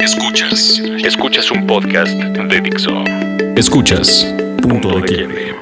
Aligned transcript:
Escuchas. 0.00 0.80
Escuchas 1.04 1.50
un 1.50 1.66
podcast 1.66 2.12
de 2.12 2.60
Dixo. 2.62 3.04
Escuchas 3.54 4.26
Punto 4.62 4.98
de 4.98 5.02
Quiebre. 5.02 5.54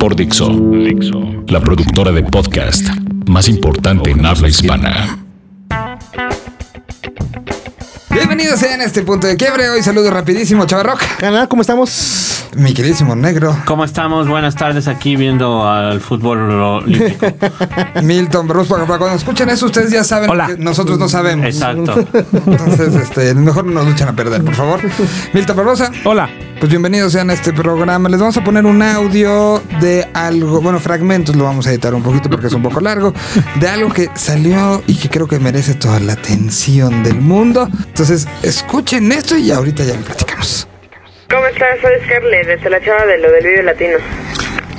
Por 0.00 0.16
Dixo. 0.16 0.48
Dixo. 0.48 1.44
La 1.46 1.60
productora 1.60 2.10
de 2.10 2.24
podcast 2.24 2.88
más 3.28 3.48
importante 3.48 4.10
en 4.10 4.26
habla 4.26 4.48
hispana. 4.48 5.18
Bienvenidos 8.10 8.58
sean 8.58 8.80
a 8.80 8.84
este 8.84 9.02
punto 9.02 9.28
de 9.28 9.36
quiebre. 9.36 9.70
Hoy 9.70 9.82
saludo 9.84 10.10
rapidísimo, 10.10 10.66
Chavarroc. 10.66 11.00
Canal, 11.18 11.46
¿cómo 11.46 11.62
estamos? 11.62 12.37
Mi 12.56 12.72
queridísimo 12.72 13.14
negro. 13.14 13.56
¿Cómo 13.66 13.84
estamos? 13.84 14.28
Buenas 14.28 14.54
tardes 14.54 14.88
aquí 14.88 15.16
viendo 15.16 15.68
al 15.68 16.00
fútbol 16.00 16.50
olímpico. 16.50 17.26
Milton 18.02 18.48
Bruce, 18.48 18.70
para 18.70 18.86
cuando 18.86 19.16
escuchen 19.16 19.48
eso, 19.48 19.66
ustedes 19.66 19.90
ya 19.90 20.02
saben 20.02 20.30
Hola. 20.30 20.46
que 20.46 20.56
nosotros 20.56 20.98
no 20.98 21.08
sabemos. 21.08 21.46
Exacto. 21.46 22.06
Entonces, 22.46 22.94
este, 22.94 23.34
mejor 23.34 23.64
no 23.66 23.72
nos 23.72 23.86
luchan 23.86 24.08
a 24.08 24.16
perder, 24.16 24.42
por 24.42 24.54
favor. 24.54 24.80
Milton 25.32 25.56
Barbosa. 25.56 25.90
Hola. 26.04 26.28
Pues 26.58 26.70
bienvenidos 26.70 27.12
sean 27.12 27.30
a 27.30 27.34
este 27.34 27.52
programa. 27.52 28.08
Les 28.08 28.18
vamos 28.18 28.36
a 28.36 28.42
poner 28.42 28.66
un 28.66 28.82
audio 28.82 29.62
de 29.80 30.08
algo, 30.12 30.60
bueno, 30.60 30.80
fragmentos, 30.80 31.36
lo 31.36 31.44
vamos 31.44 31.66
a 31.68 31.70
editar 31.70 31.94
un 31.94 32.02
poquito 32.02 32.28
porque 32.28 32.48
es 32.48 32.52
un 32.52 32.62
poco 32.62 32.80
largo, 32.80 33.14
de 33.60 33.68
algo 33.68 33.92
que 33.92 34.10
salió 34.14 34.82
y 34.88 34.96
que 34.96 35.08
creo 35.08 35.28
que 35.28 35.38
merece 35.38 35.74
toda 35.74 36.00
la 36.00 36.14
atención 36.14 37.04
del 37.04 37.20
mundo. 37.20 37.68
Entonces, 37.86 38.26
escuchen 38.42 39.12
esto 39.12 39.36
y 39.36 39.52
ahorita 39.52 39.84
ya 39.84 39.94
lo 39.94 40.00
platicamos. 40.00 40.67
¿Cómo 41.30 41.44
estás? 41.46 41.78
Soy 41.82 41.92
Scarlett, 42.06 42.46
desde 42.46 42.70
la 42.70 42.80
chava 42.80 43.04
de 43.04 43.18
lo 43.18 43.30
del 43.30 43.44
video 43.44 43.62
latino. 43.62 43.98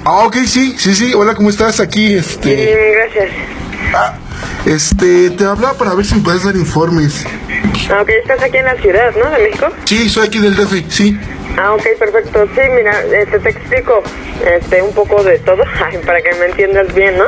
Ah, 0.03 0.25
ok, 0.25 0.35
sí, 0.47 0.75
sí, 0.79 0.95
sí. 0.95 1.13
Hola, 1.13 1.35
¿cómo 1.35 1.51
estás? 1.51 1.79
Aquí, 1.79 2.15
este. 2.15 2.91
gracias. 2.95 3.29
Ah, 3.93 4.15
este, 4.65 5.29
te 5.29 5.43
hablaba 5.45 5.77
para 5.77 5.93
ver 5.93 6.05
si 6.05 6.15
me 6.15 6.23
puedes 6.23 6.43
dar 6.43 6.55
informes. 6.55 7.23
Ah, 7.91 8.01
ok, 8.01 8.09
estás 8.09 8.41
aquí 8.41 8.57
en 8.57 8.65
la 8.65 8.75
ciudad, 8.77 9.13
¿no? 9.15 9.29
De 9.29 9.43
México. 9.43 9.67
Sí, 9.85 10.09
soy 10.09 10.25
aquí 10.25 10.39
del 10.39 10.55
DF, 10.55 10.91
sí. 10.91 11.19
Ah, 11.55 11.75
ok, 11.75 11.83
perfecto. 11.99 12.47
Sí, 12.55 12.61
mira, 12.75 12.99
este, 13.03 13.39
te 13.39 13.49
explico 13.49 14.01
este, 14.43 14.81
un 14.81 14.93
poco 14.95 15.23
de 15.23 15.37
todo 15.37 15.63
para 16.05 16.21
que 16.23 16.33
me 16.33 16.47
entiendas 16.47 16.91
bien, 16.95 17.15
¿no? 17.15 17.25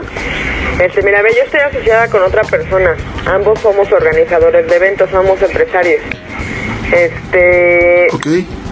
Este, 0.83 1.03
mira, 1.03 1.21
ve, 1.21 1.29
yo 1.35 1.43
estoy 1.43 1.59
asociada 1.59 2.07
con 2.07 2.23
otra 2.23 2.41
persona. 2.43 2.95
Ambos 3.27 3.59
somos 3.59 3.91
organizadores 3.91 4.67
de 4.67 4.75
eventos, 4.75 5.11
somos 5.11 5.39
empresarios. 5.43 6.01
Este, 6.91 8.07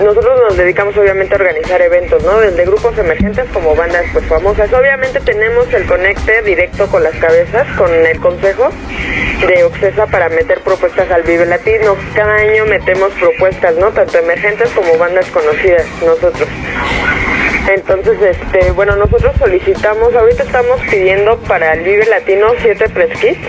nosotros 0.03 0.39
nos 0.48 0.58
dedicamos 0.58 0.95
obviamente 0.98 1.34
a 1.34 1.38
organizar 1.38 1.81
eventos, 1.81 2.22
¿no? 2.23 2.38
Desde 2.39 2.66
grupos 2.66 2.98
emergentes 2.98 3.45
como 3.53 3.76
bandas 3.76 4.06
pues 4.11 4.26
famosas. 4.26 4.72
Obviamente 4.73 5.22
tenemos 5.22 5.73
el 5.73 5.86
conecte 5.86 6.42
directo 6.42 6.88
con 6.88 7.03
las 7.03 7.16
cabezas, 7.16 7.66
con 7.78 7.92
el 7.94 8.20
consejo 8.20 8.70
de 9.48 9.64
Occesa 9.64 10.06
para 10.08 10.28
meter 10.30 10.59
propuestas 10.61 11.09
al 11.11 11.23
Vive 11.23 11.45
Latino. 11.45 11.95
Cada 12.14 12.36
año 12.36 12.66
metemos 12.66 13.11
propuestas, 13.14 13.76
¿no? 13.76 13.92
Tanto 13.92 14.17
emergentes 14.17 14.70
como 14.72 14.98
bandas 14.98 15.26
conocidas, 15.28 15.86
nosotros. 16.04 16.48
Entonces, 17.73 18.17
este, 18.22 18.72
bueno, 18.72 18.95
nosotros 18.95 19.33
solicitamos, 19.38 20.14
ahorita 20.14 20.44
estamos 20.44 20.81
pidiendo 20.89 21.38
para 21.42 21.73
el 21.73 21.83
Vive 21.83 22.06
Latino 22.06 22.52
siete 22.61 22.89
press 22.89 23.17
kits 23.20 23.48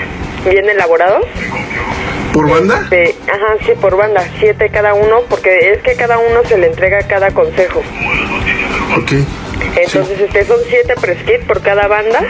bien 0.49 0.69
elaborados. 0.69 1.27
¿Por 2.33 2.49
banda? 2.49 2.81
Este, 2.85 3.17
ajá, 3.31 3.57
sí, 3.65 3.73
por 3.81 3.97
banda, 3.97 4.25
siete 4.39 4.71
cada 4.71 4.95
uno, 4.95 5.23
porque 5.29 5.73
es 5.73 5.83
que 5.83 5.95
cada 5.95 6.19
uno 6.19 6.43
se 6.47 6.59
le 6.59 6.69
entrega 6.69 7.03
cada 7.07 7.31
consejo. 7.33 7.81
Ok. 8.97 9.13
Entonces, 9.77 10.21
este, 10.21 10.45
son 10.45 10.59
siete 10.69 10.95
press 11.01 11.23
kits 11.25 11.45
por 11.45 11.61
cada 11.63 11.87
banda. 11.89 12.23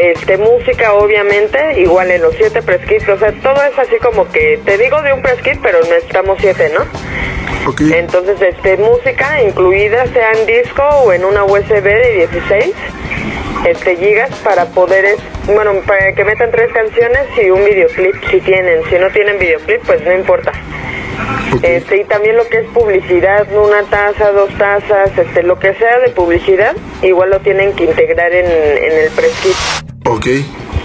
Este, 0.00 0.38
música, 0.38 0.94
obviamente, 0.94 1.80
igual 1.80 2.10
en 2.10 2.22
los 2.22 2.34
siete 2.34 2.62
press 2.62 2.84
kits. 2.86 3.08
O 3.08 3.18
sea, 3.18 3.32
todo 3.42 3.62
es 3.64 3.78
así 3.78 3.96
como 4.02 4.28
que, 4.30 4.60
te 4.64 4.78
digo 4.78 5.00
de 5.02 5.12
un 5.12 5.22
press 5.22 5.40
kit, 5.42 5.58
pero 5.62 5.80
necesitamos 5.82 6.38
siete, 6.40 6.72
¿no? 6.74 7.70
Ok. 7.70 7.80
Entonces, 7.92 8.40
este, 8.40 8.76
música 8.76 9.42
incluida, 9.42 10.06
sea 10.08 10.32
en 10.32 10.46
disco 10.46 10.82
o 10.82 11.12
en 11.12 11.24
una 11.24 11.44
USB 11.44 11.82
de 11.82 12.28
16 12.32 12.74
este, 13.66 13.96
gigas 13.96 14.30
para 14.44 14.66
poder, 14.66 15.04
es- 15.04 15.20
bueno, 15.46 15.72
para 15.86 16.12
que 16.14 16.24
metan 16.24 16.50
tres 16.50 16.72
canciones 16.72 17.26
y 17.42 17.50
un 17.50 17.64
videoclip 17.64 18.14
si 18.30 18.40
tienen. 18.40 18.82
Si 18.88 18.96
no 18.96 19.08
tienen 19.10 19.38
videoclip, 19.38 19.82
pues 19.84 20.02
no 20.04 20.12
importa. 20.12 20.52
Este, 21.62 21.98
y 22.00 22.04
también 22.04 22.36
lo 22.36 22.46
que 22.48 22.58
es 22.60 22.66
publicidad, 22.68 23.46
una 23.52 23.82
taza, 23.84 24.32
dos 24.32 24.50
tazas, 24.56 25.16
este, 25.16 25.42
lo 25.42 25.58
que 25.58 25.74
sea 25.74 25.98
de 26.00 26.08
publicidad, 26.10 26.74
igual 27.02 27.30
lo 27.30 27.40
tienen 27.40 27.74
que 27.74 27.84
integrar 27.84 28.32
en, 28.32 28.46
en 28.46 28.98
el 29.04 29.10
press 29.10 29.32
kit. 29.42 29.56
Ok. 30.08 30.26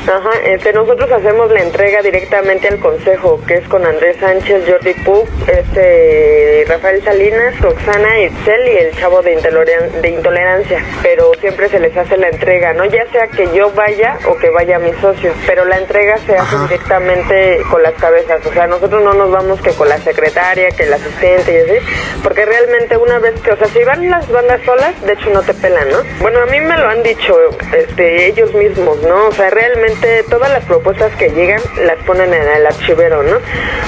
Ajá, 0.08 0.32
este, 0.46 0.72
nosotros 0.72 1.12
hacemos 1.12 1.52
la 1.52 1.60
entrega 1.60 2.02
directamente 2.02 2.70
al 2.70 2.80
consejo, 2.80 3.42
que 3.46 3.56
es 3.56 3.68
con 3.68 3.86
Andrés 3.86 4.16
Sánchez, 4.22 4.64
Jordi 4.66 4.94
Pug, 5.04 5.28
este, 5.48 6.64
Rafael 6.66 7.04
Salinas, 7.04 7.60
Roxana 7.60 8.18
Itzel 8.22 8.68
y 8.70 8.78
el 8.78 8.96
chavo 8.96 9.22
de, 9.22 9.34
intolerancia, 9.34 10.00
de 10.00 10.10
intolerancia. 10.10 10.86
Pero 11.04 11.34
siempre 11.42 11.68
se 11.68 11.82
les 11.82 11.96
hace 11.98 12.16
la 12.16 12.30
entrega, 12.30 12.72
¿no? 12.72 12.86
Ya 12.86 13.06
sea 13.12 13.28
que 13.28 13.50
yo 13.54 13.70
vaya 13.72 14.18
o 14.30 14.38
que 14.38 14.50
vaya 14.50 14.80
mi 14.80 14.94
socio, 15.02 15.34
pero 15.46 15.66
la 15.66 15.78
entrega 15.78 16.18
se 16.20 16.36
hace 16.36 16.56
Ajá. 16.56 16.68
directamente 16.68 17.62
con 17.70 17.84
las 17.84 17.94
cabezas. 17.96 18.46
O 18.46 18.54
sea, 18.54 18.66
nosotros 18.66 19.04
no 19.04 19.14
nos 19.14 19.30
vamos 19.30 19.60
que 19.60 19.72
con 19.72 19.90
la 19.90 19.98
secretaria, 19.98 20.72
que 20.72 20.84
el 20.84 20.94
asistente 20.94 21.54
y 21.54 21.70
así, 21.70 21.86
porque 22.24 22.46
realmente 22.46 22.96
una 22.96 23.20
vez 23.20 23.42
que, 23.42 23.52
o 23.52 23.58
sea, 23.58 23.68
si 23.68 23.84
van 23.84 24.10
las 24.10 24.32
bandas 24.32 24.62
solas, 24.64 25.02
de 25.06 25.14
hecho 25.14 25.30
no 25.32 25.42
te 25.42 25.54
pelan, 25.54 25.90
¿no? 25.90 25.98
Bueno, 26.22 26.40
a 26.40 26.46
mí 26.46 26.62
me 26.62 26.78
lo 26.78 26.88
han 26.88 27.04
dicho 27.04 27.36
este, 27.76 28.28
ellos 28.28 28.54
mismos, 28.54 29.02
¿no? 29.02 29.28
O 29.28 29.32
sea, 29.34 29.50
realmente 29.50 29.97
todas 30.30 30.52
las 30.52 30.64
propuestas 30.66 31.16
que 31.16 31.30
llegan 31.30 31.62
las 31.86 31.98
ponen 32.06 32.34
en 32.34 32.42
el 32.42 32.66
archivero, 32.66 33.24
¿no? 33.24 33.38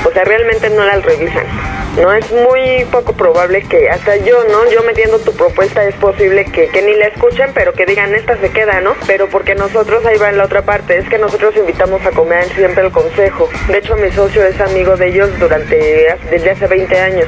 O 0.05 0.11
sea, 0.11 0.23
realmente 0.23 0.69
no 0.69 0.85
las 0.85 1.03
revisan. 1.03 1.45
No 2.01 2.13
es 2.13 2.25
muy 2.31 2.85
poco 2.91 3.13
probable 3.13 3.63
que 3.63 3.89
hasta 3.89 4.15
yo, 4.17 4.43
¿no? 4.49 4.69
Yo 4.71 4.83
metiendo 4.83 5.19
tu 5.19 5.33
propuesta 5.33 5.83
es 5.83 5.95
posible 5.95 6.45
que, 6.45 6.67
que 6.67 6.81
ni 6.81 6.93
la 6.95 7.07
escuchen, 7.07 7.51
pero 7.53 7.73
que 7.73 7.85
digan 7.85 8.13
esta 8.15 8.37
se 8.37 8.51
queda, 8.51 8.81
¿no? 8.81 8.95
Pero 9.07 9.27
porque 9.27 9.55
nosotros 9.55 10.05
ahí 10.05 10.17
va 10.17 10.29
en 10.29 10.37
la 10.37 10.45
otra 10.45 10.61
parte, 10.61 10.97
es 10.97 11.09
que 11.09 11.17
nosotros 11.17 11.55
invitamos 11.57 12.05
a 12.05 12.11
comer 12.11 12.45
siempre 12.55 12.85
el 12.85 12.91
consejo. 12.91 13.49
De 13.67 13.79
hecho, 13.79 13.95
mi 13.95 14.11
socio 14.11 14.43
es 14.45 14.59
amigo 14.61 14.95
de 14.95 15.07
ellos 15.07 15.29
durante 15.39 16.15
desde 16.29 16.51
hace 16.51 16.67
20 16.67 16.99
años. 16.99 17.27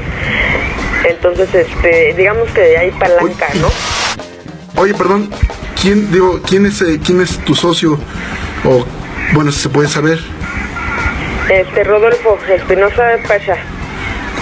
Entonces, 1.07 1.49
este, 1.53 2.13
digamos 2.15 2.49
que 2.51 2.77
hay 2.77 2.91
palanca, 2.91 3.47
¿no? 3.55 3.69
Oye, 4.81 4.93
perdón. 4.93 5.29
¿Quién, 5.81 6.11
digo, 6.11 6.39
quién 6.47 6.67
es, 6.67 6.79
eh, 6.83 6.99
quién 7.03 7.21
es 7.21 7.39
tu 7.39 7.55
socio? 7.55 7.97
O, 8.65 8.85
bueno, 9.33 9.51
si 9.51 9.59
se 9.59 9.69
puede 9.69 9.87
saber. 9.87 10.19
Este, 11.49 11.83
Rodolfo 11.83 12.37
Espinosa 12.49 13.17
Pacha. 13.27 13.57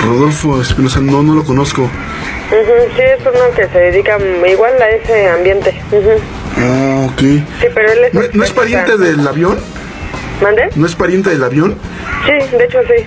Rodolfo 0.06 0.62
Espinosa, 0.62 1.00
no, 1.00 1.24
no 1.24 1.36
lo 1.36 1.44
conozco. 1.44 1.84
Ujú, 1.84 2.96
sí, 2.96 3.02
es 3.02 3.22
uno 3.22 3.56
que 3.56 3.68
se 3.68 3.78
dedica 3.80 4.18
igual 4.50 4.82
a 4.82 4.90
ese 4.90 5.30
ambiente. 5.30 5.80
Ah, 6.58 7.08
ok. 7.12 7.20
Sí, 7.20 7.68
pero 7.74 7.92
él 7.92 8.00
es... 8.06 8.14
¿No, 8.14 8.22
no 8.34 8.44
es 8.44 8.52
pariente 8.52 8.98
del 8.98 9.28
avión? 9.28 9.60
¿Mande? 10.42 10.70
¿No 10.76 10.86
es 10.86 10.96
pariente 10.96 11.30
del 11.30 11.44
avión? 11.44 11.78
Sí, 12.26 12.58
de 12.58 12.64
hecho 12.64 12.80
sí. 12.88 13.06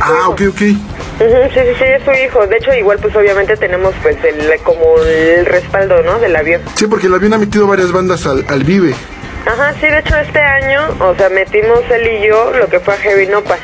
Ah, 0.00 0.28
ok, 0.28 0.42
ok. 0.48 0.60
Ujú, 0.62 1.36
sí, 1.52 1.60
sí, 1.60 1.72
sí, 1.78 1.84
es 1.84 2.02
su 2.02 2.10
hijo. 2.10 2.46
De 2.46 2.56
hecho, 2.56 2.72
igual 2.72 2.98
pues 3.00 3.14
obviamente 3.14 3.56
tenemos 3.56 3.94
pues 4.02 4.16
el, 4.24 4.58
como 4.62 4.98
el 5.04 5.46
respaldo, 5.46 6.02
¿no? 6.02 6.18
Del 6.18 6.34
avión. 6.34 6.62
Sí, 6.74 6.86
porque 6.86 7.06
el 7.06 7.14
avión 7.14 7.34
ha 7.34 7.38
metido 7.38 7.66
varias 7.66 7.92
bandas 7.92 8.26
al, 8.26 8.44
al 8.48 8.64
Vive. 8.64 8.94
Ajá, 9.46 9.74
sí, 9.80 9.86
de 9.86 9.98
hecho 9.98 10.16
este 10.18 10.38
año, 10.38 10.80
o 11.00 11.14
sea, 11.16 11.28
metimos 11.28 11.80
él 11.90 12.06
y 12.06 12.26
yo 12.26 12.52
lo 12.52 12.68
que 12.68 12.78
fue 12.80 12.94
a 12.94 12.96
Heavy 12.98 13.26
Nopa. 13.26 13.56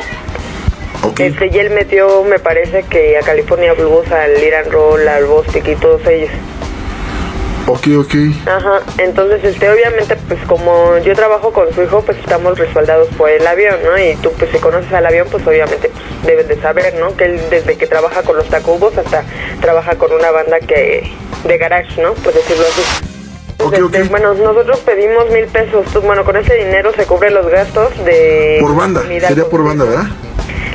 Ok. 1.05 1.21
Este, 1.21 1.47
y 1.53 1.59
él 1.59 1.71
metió, 1.71 2.25
me 2.25 2.39
parece 2.39 2.83
que 2.85 3.17
a 3.17 3.21
California 3.21 3.73
Blues, 3.75 4.11
al 4.11 4.43
Iran 4.43 4.71
Roll, 4.71 5.07
al 5.07 5.27
Bostic 5.27 5.69
y 5.69 5.77
todos 5.77 6.05
ellos. 6.07 6.31
Ok, 7.69 7.87
ok. 7.99 8.15
Ajá, 8.47 8.81
entonces, 8.97 9.45
este, 9.45 9.71
obviamente, 9.71 10.17
pues 10.27 10.41
como 10.47 10.97
yo 10.99 11.15
trabajo 11.15 11.53
con 11.53 11.73
su 11.75 11.83
hijo, 11.83 12.03
pues 12.03 12.17
estamos 12.19 12.59
respaldados 12.59 13.09
por 13.09 13.29
el 13.29 13.47
avión, 13.47 13.77
¿no? 13.85 13.97
Y 13.99 14.17
tú, 14.17 14.33
pues 14.39 14.51
si 14.51 14.59
conoces 14.59 14.93
al 14.93 15.05
avión, 15.07 15.29
pues 15.31 15.47
obviamente 15.47 15.91
pues, 15.91 16.27
debes 16.27 16.49
de 16.49 16.61
saber, 16.61 16.95
¿no? 16.95 17.15
Que 17.15 17.25
él 17.25 17.41
desde 17.51 17.77
que 17.77 17.87
trabaja 17.87 18.23
con 18.23 18.37
los 18.37 18.49
Tacubos 18.49 18.97
hasta 18.97 19.23
trabaja 19.61 19.97
con 19.97 20.13
una 20.13 20.31
banda 20.31 20.61
que 20.61 21.13
de 21.45 21.59
garage, 21.59 22.01
¿no? 22.01 22.15
Pues 22.15 22.35
decirlo 22.35 22.65
así. 22.65 23.18
Ok, 23.61 23.73
Este, 23.75 24.03
ok. 24.03 24.11
Bueno, 24.11 24.35
nosotros 24.35 24.79
pedimos 24.81 25.31
mil 25.31 25.47
pesos. 25.47 25.87
Bueno, 26.03 26.25
con 26.25 26.37
ese 26.37 26.55
dinero 26.55 26.93
se 26.97 27.05
cubren 27.07 27.35
los 27.35 27.47
gastos 27.49 27.93
de... 28.05 28.59
Por 28.61 28.75
banda. 28.77 29.03
Sería 29.03 29.45
por 29.47 29.65
banda, 29.65 29.85
¿verdad? 29.85 30.05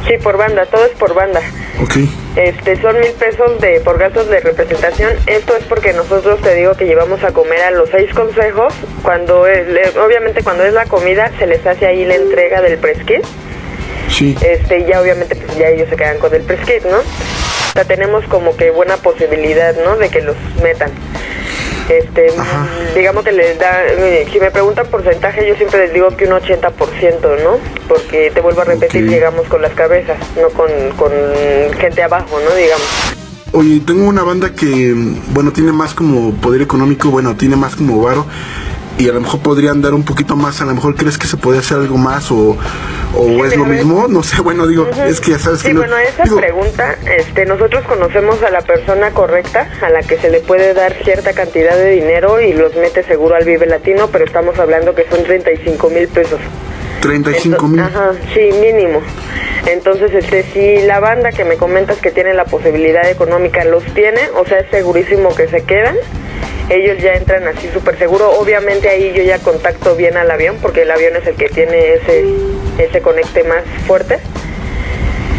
Sí, 0.07 0.15
por 0.21 0.35
banda, 0.37 0.65
todo 0.65 0.83
es 0.85 0.91
por 0.91 1.13
banda. 1.13 1.39
Ok. 1.81 1.95
Este, 2.35 2.79
son 2.81 2.99
mil 2.99 3.11
pesos 3.11 3.59
de 3.61 3.79
por 3.79 3.97
gastos 3.97 4.27
de 4.27 4.41
representación. 4.41 5.11
Esto 5.27 5.55
es 5.55 5.63
porque 5.65 5.93
nosotros 5.93 6.41
te 6.41 6.55
digo 6.55 6.73
que 6.75 6.85
llevamos 6.85 7.23
a 7.23 7.31
comer 7.31 7.61
a 7.61 7.71
los 7.71 7.89
seis 7.89 8.13
consejos. 8.13 8.73
Cuando 9.01 9.47
es- 9.47 9.95
obviamente 9.95 10.43
cuando 10.43 10.65
es 10.65 10.73
la 10.73 10.85
comida 10.85 11.31
se 11.39 11.47
les 11.47 11.65
hace 11.65 11.85
ahí 11.87 12.03
la 12.05 12.15
entrega 12.15 12.61
del 12.61 12.77
press 12.79 13.01
kit. 13.05 13.23
Sí. 14.09 14.37
Este, 14.41 14.79
y 14.79 14.85
ya 14.85 14.99
obviamente 15.01 15.35
pues 15.37 15.57
ya 15.57 15.69
ellos 15.69 15.87
se 15.89 15.95
quedan 15.95 16.17
con 16.19 16.33
el 16.35 16.41
press 16.41 16.59
kit, 16.65 16.83
¿no? 16.83 16.97
O 16.97 17.73
sea, 17.73 17.85
tenemos 17.85 18.25
como 18.25 18.55
que 18.57 18.71
buena 18.71 18.97
posibilidad, 18.97 19.73
¿no? 19.85 19.95
De 19.95 20.09
que 20.09 20.21
los 20.21 20.35
metan. 20.61 20.91
Este, 21.89 22.27
digamos 22.95 23.23
que 23.23 23.31
les 23.31 23.59
da, 23.59 23.83
eh, 23.85 24.25
si 24.31 24.39
me 24.39 24.51
preguntan 24.51 24.87
porcentaje, 24.87 25.47
yo 25.47 25.55
siempre 25.55 25.85
les 25.85 25.93
digo 25.93 26.09
que 26.15 26.25
un 26.25 26.31
80%, 26.31 27.43
¿no? 27.43 27.57
Porque 27.87 28.31
te 28.33 28.41
vuelvo 28.41 28.61
a 28.61 28.65
repetir, 28.65 29.07
llegamos 29.07 29.47
con 29.47 29.61
las 29.61 29.73
cabezas, 29.73 30.17
no 30.39 30.49
con, 30.49 30.69
con 30.97 31.11
gente 31.77 32.03
abajo, 32.03 32.39
¿no? 32.43 32.55
Digamos. 32.55 32.85
Oye, 33.51 33.81
tengo 33.85 34.07
una 34.07 34.23
banda 34.23 34.55
que, 34.55 34.93
bueno, 35.33 35.51
tiene 35.51 35.71
más 35.71 35.93
como 35.93 36.33
poder 36.35 36.61
económico, 36.61 37.09
bueno, 37.09 37.35
tiene 37.35 37.55
más 37.55 37.75
como 37.75 38.01
varo 38.01 38.25
y 39.03 39.09
a 39.09 39.11
lo 39.11 39.19
mejor 39.19 39.41
podrían 39.41 39.81
dar 39.81 39.93
un 39.93 40.05
poquito 40.05 40.37
más, 40.37 40.61
a 40.61 40.65
lo 40.65 40.73
mejor 40.73 40.95
crees 40.95 41.17
que 41.17 41.27
se 41.27 41.35
puede 41.35 41.59
hacer 41.59 41.77
algo 41.77 41.97
más 41.97 42.31
o, 42.31 42.57
o 43.13 43.45
es 43.45 43.57
lo 43.57 43.65
mismo, 43.65 44.07
no 44.07 44.23
sé, 44.23 44.41
bueno, 44.41 44.65
digo, 44.65 44.87
es 44.87 45.19
que 45.19 45.31
ya 45.31 45.39
sabes 45.39 45.59
sí, 45.59 45.67
que... 45.67 45.73
bueno, 45.73 45.97
esa 45.97 46.23
pregunta, 46.23 46.95
este, 47.17 47.45
nosotros 47.45 47.83
conocemos 47.83 48.41
a 48.43 48.49
la 48.49 48.61
persona 48.61 49.11
correcta, 49.11 49.67
a 49.81 49.89
la 49.89 50.03
que 50.03 50.17
se 50.17 50.29
le 50.29 50.39
puede 50.39 50.73
dar 50.73 50.93
cierta 51.03 51.33
cantidad 51.33 51.75
de 51.75 51.91
dinero 51.91 52.39
y 52.39 52.53
los 52.53 52.73
mete 52.77 53.03
seguro 53.03 53.35
al 53.35 53.43
Vive 53.43 53.65
Latino, 53.65 54.07
pero 54.09 54.23
estamos 54.23 54.57
hablando 54.57 54.95
que 54.95 55.05
son 55.09 55.21
35 55.21 55.89
mil 55.89 56.07
pesos. 56.07 56.39
35 57.03 57.67
mil. 57.67 57.81
Ajá, 57.81 58.11
sí, 58.33 58.49
mínimo. 58.61 59.01
Entonces, 59.67 60.13
este, 60.13 60.43
si 60.53 60.85
la 60.85 61.01
banda 61.01 61.31
que 61.31 61.43
me 61.43 61.57
comentas 61.57 61.97
que 61.97 62.11
tiene 62.11 62.33
la 62.33 62.45
posibilidad 62.45 63.09
económica 63.09 63.63
los 63.65 63.83
tiene, 63.93 64.21
o 64.35 64.45
sea, 64.45 64.59
es 64.59 64.69
segurísimo 64.69 65.35
que 65.35 65.47
se 65.47 65.63
quedan, 65.63 65.97
ellos 66.69 66.97
ya 67.01 67.13
entran 67.13 67.45
así 67.47 67.69
súper 67.73 67.97
seguro. 67.97 68.31
Obviamente 68.31 68.87
ahí 68.87 69.11
yo 69.13 69.21
ya 69.21 69.39
contacto 69.39 69.97
bien 69.97 70.15
al 70.15 70.31
avión, 70.31 70.57
porque 70.61 70.83
el 70.83 70.91
avión 70.91 71.15
es 71.17 71.27
el 71.27 71.35
que 71.35 71.49
tiene 71.49 71.95
ese, 71.95 72.23
ese 72.77 73.01
conecte 73.01 73.43
más 73.43 73.63
fuerte. 73.85 74.19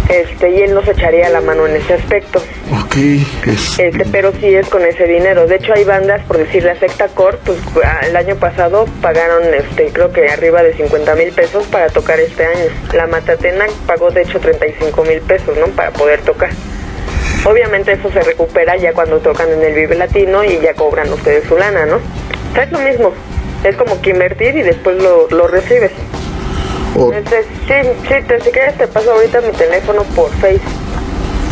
Este, 0.08 0.50
y 0.50 0.62
él 0.62 0.74
nos 0.74 0.86
echaría 0.86 1.30
la 1.30 1.40
mano 1.40 1.66
en 1.66 1.76
ese 1.76 1.94
aspecto. 1.94 2.38
Ok. 2.72 2.96
Este, 3.78 4.04
pero 4.12 4.32
sí 4.32 4.54
es 4.54 4.68
con 4.68 4.84
ese 4.84 5.06
dinero. 5.06 5.46
De 5.46 5.56
hecho, 5.56 5.72
hay 5.74 5.84
bandas, 5.84 6.22
por 6.26 6.38
decir 6.38 6.64
la 6.64 6.76
Secta 6.76 7.08
Core, 7.08 7.38
pues 7.44 7.58
el 8.06 8.16
año 8.16 8.36
pasado 8.36 8.86
pagaron, 9.00 9.42
este, 9.54 9.88
creo 9.92 10.12
que 10.12 10.28
arriba 10.28 10.62
de 10.62 10.74
50 10.74 11.14
mil 11.14 11.32
pesos 11.32 11.66
para 11.68 11.88
tocar 11.88 12.20
este 12.20 12.44
año. 12.44 12.70
La 12.92 13.06
Matatena 13.06 13.64
pagó, 13.86 14.10
de 14.10 14.22
hecho, 14.22 14.40
35 14.40 15.04
mil 15.04 15.20
pesos, 15.22 15.56
¿no? 15.56 15.66
Para 15.68 15.90
poder 15.90 16.20
tocar. 16.20 16.50
Obviamente 17.44 17.92
eso 17.92 18.10
se 18.10 18.20
recupera 18.22 18.76
ya 18.76 18.92
cuando 18.92 19.18
tocan 19.18 19.50
en 19.50 19.62
el 19.62 19.74
Vive 19.74 19.96
Latino 19.96 20.44
y 20.44 20.60
ya 20.60 20.74
cobran 20.74 21.12
ustedes 21.12 21.44
su 21.44 21.56
lana, 21.56 21.84
¿no? 21.86 21.96
O 21.96 22.54
sea, 22.54 22.64
es 22.64 22.72
lo 22.72 22.78
mismo. 22.78 23.12
Es 23.64 23.76
como 23.76 24.00
que 24.00 24.10
invertir 24.10 24.56
y 24.56 24.62
después 24.62 25.02
lo, 25.02 25.28
lo 25.30 25.46
recibes. 25.48 25.92
Entonces, 26.94 27.46
sí, 27.66 27.74
sí, 28.02 28.14
te, 28.26 28.40
si 28.40 28.50
quieres 28.50 28.76
te 28.78 28.86
paso 28.86 29.12
ahorita 29.12 29.40
mi 29.40 29.52
teléfono 29.52 30.02
por 30.14 30.30
Face. 30.36 30.60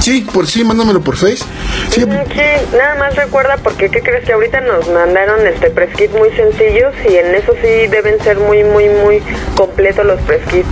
Sí, 0.00 0.26
por 0.32 0.46
sí, 0.46 0.64
mándamelo 0.64 1.00
por 1.00 1.16
Face. 1.16 1.44
Sí, 1.90 2.00
sí, 2.00 2.76
nada 2.76 2.94
más 2.96 3.14
recuerda 3.14 3.56
porque 3.62 3.88
¿qué 3.88 4.02
crees 4.02 4.24
que 4.24 4.32
ahorita 4.32 4.60
nos 4.60 4.88
mandaron 4.88 5.46
este 5.46 5.70
press 5.70 5.94
kit 5.94 6.10
muy 6.12 6.30
sencillos 6.30 6.94
y 7.08 7.16
en 7.16 7.34
eso 7.34 7.52
sí 7.62 7.86
deben 7.88 8.18
ser 8.20 8.38
muy 8.38 8.64
muy 8.64 8.88
muy 8.88 9.22
completos 9.56 10.04
los 10.04 10.20
press 10.22 10.42
kits. 10.48 10.68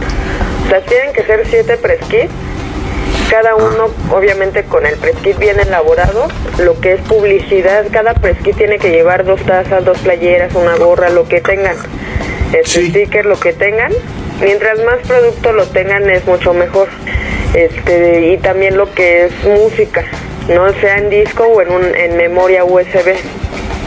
O 0.66 0.68
sea, 0.68 0.80
tienen 0.82 1.12
que 1.12 1.22
ser 1.24 1.46
siete 1.48 1.76
press 1.76 2.00
kits 2.08 2.32
cada 3.30 3.54
uno 3.54 3.88
obviamente 4.10 4.64
con 4.64 4.84
el 4.84 4.96
press 4.96 5.16
kit 5.22 5.38
bien 5.38 5.60
elaborado, 5.60 6.26
lo 6.58 6.80
que 6.80 6.94
es 6.94 7.00
publicidad, 7.02 7.86
cada 7.92 8.14
press 8.14 8.36
kit 8.42 8.56
tiene 8.56 8.78
que 8.78 8.90
llevar 8.90 9.24
dos 9.24 9.40
tazas, 9.42 9.84
dos 9.84 9.98
playeras, 9.98 10.52
una 10.56 10.74
gorra, 10.74 11.10
lo 11.10 11.28
que 11.28 11.40
tengan, 11.40 11.76
este 12.52 12.88
sticker, 12.88 13.26
lo 13.26 13.38
que 13.38 13.52
tengan, 13.52 13.92
mientras 14.40 14.82
más 14.84 14.98
producto 15.06 15.52
lo 15.52 15.66
tengan 15.66 16.08
es 16.10 16.24
mucho 16.26 16.52
mejor, 16.52 16.88
este 17.54 18.32
y 18.32 18.38
también 18.38 18.76
lo 18.76 18.92
que 18.92 19.26
es 19.26 19.32
música, 19.44 20.04
no 20.48 20.72
sea 20.80 20.98
en 20.98 21.10
disco 21.10 21.44
o 21.44 21.62
en, 21.62 21.70
un, 21.70 21.84
en 21.94 22.16
memoria 22.16 22.64
USB 22.64 23.16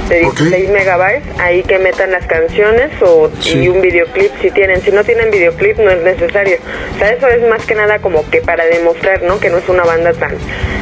de 0.09 0.19
16 0.19 0.69
megabytes, 0.69 1.23
ahí 1.39 1.63
que 1.63 1.79
metan 1.79 2.11
las 2.11 2.25
canciones 2.25 2.91
o 3.01 3.29
y 3.45 3.67
un 3.67 3.81
videoclip 3.81 4.31
si 4.41 4.51
tienen. 4.51 4.81
Si 4.81 4.91
no 4.91 5.03
tienen 5.03 5.31
videoclip 5.31 5.77
no 5.77 5.89
es 5.89 6.01
necesario. 6.03 6.57
O 6.95 6.99
sea, 6.99 7.11
eso 7.13 7.27
es 7.27 7.47
más 7.49 7.65
que 7.65 7.75
nada 7.75 7.99
como 7.99 8.29
que 8.29 8.41
para 8.41 8.65
demostrar, 8.65 9.23
¿no? 9.23 9.39
Que 9.39 9.49
no 9.49 9.57
es 9.57 9.69
una 9.69 9.83
banda 9.83 10.13
tan 10.13 10.35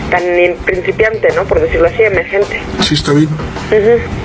tan 0.10 0.24
principiante, 0.66 1.30
¿no? 1.36 1.46
Por 1.46 1.62
decirlo 1.62 1.88
así, 1.88 2.04
emergente. 2.04 2.60
Sí, 2.82 2.96
está 2.96 3.14
bien. 3.14 3.30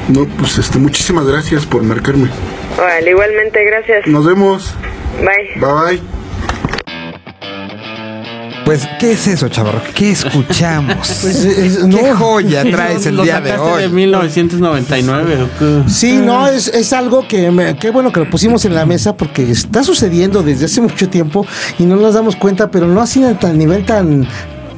No, 0.09 0.27
pues 0.39 0.59
este, 0.59 0.79
muchísimas 0.79 1.27
gracias 1.27 1.67
por 1.67 1.83
marcarme. 1.83 2.29
Igualmente, 3.07 3.65
gracias. 3.65 4.07
Nos 4.07 4.27
vemos. 4.27 4.75
Bye. 5.19 5.61
Bye 5.61 5.99
bye. 5.99 6.03
Pues, 8.65 8.85
¿qué 8.99 9.13
es 9.13 9.29
eso, 9.29 9.49
chavarro? 9.49 9.81
¿Qué 9.95 10.11
escuchamos? 10.11 10.97
Pues, 11.21 11.45
es- 11.45 11.79
¿Qué 11.79 11.87
no. 11.87 12.17
joya 12.17 12.63
traes 12.71 13.07
el 13.07 13.17
¿Lo 13.17 13.23
día 13.23 13.41
de 13.41 13.57
hoy? 13.57 13.83
de 13.83 13.89
1999 13.91 15.43
o 15.43 15.59
qué? 15.59 15.83
Sí, 15.91 16.17
no, 16.17 16.49
es, 16.49 16.67
es 16.69 16.93
algo 16.93 17.27
que 17.29 17.51
me- 17.53 17.77
qué 17.77 17.91
bueno 17.91 18.11
que 18.11 18.19
lo 18.21 18.29
pusimos 18.31 18.65
en 18.65 18.75
la 18.75 18.85
mesa 18.85 19.17
porque 19.17 19.49
está 19.51 19.85
sucediendo 19.85 20.43
desde 20.43 20.65
hace 20.65 20.81
mucho 20.81 21.09
tiempo 21.09 21.47
y 21.79 21.85
no 21.85 21.95
nos 21.95 22.15
damos 22.15 22.35
cuenta, 22.35 22.69
pero 22.71 22.89
no 22.89 23.01
así 23.01 23.23
a 23.23 23.39
tan 23.39 23.57
nivel 23.57 23.85
tan 23.85 24.27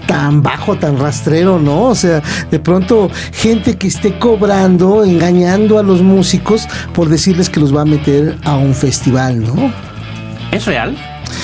tan 0.07 0.43
bajo, 0.43 0.75
tan 0.77 0.99
rastrero, 0.99 1.59
¿no? 1.59 1.83
O 1.85 1.95
sea, 1.95 2.23
de 2.51 2.59
pronto 2.59 3.11
gente 3.33 3.77
que 3.77 3.89
esté 3.89 4.19
cobrando, 4.19 5.05
engañando 5.05 5.79
a 5.79 5.83
los 5.83 6.01
músicos 6.03 6.67
por 6.95 7.11
decirles 7.11 7.51
que 7.51 7.61
los 7.61 7.75
va 7.77 7.83
a 7.83 7.85
meter 7.85 8.37
a 8.45 8.57
un 8.57 8.75
festival, 8.75 9.41
¿no? 9.45 9.71
¿Es 10.53 10.65
real? 10.67 10.97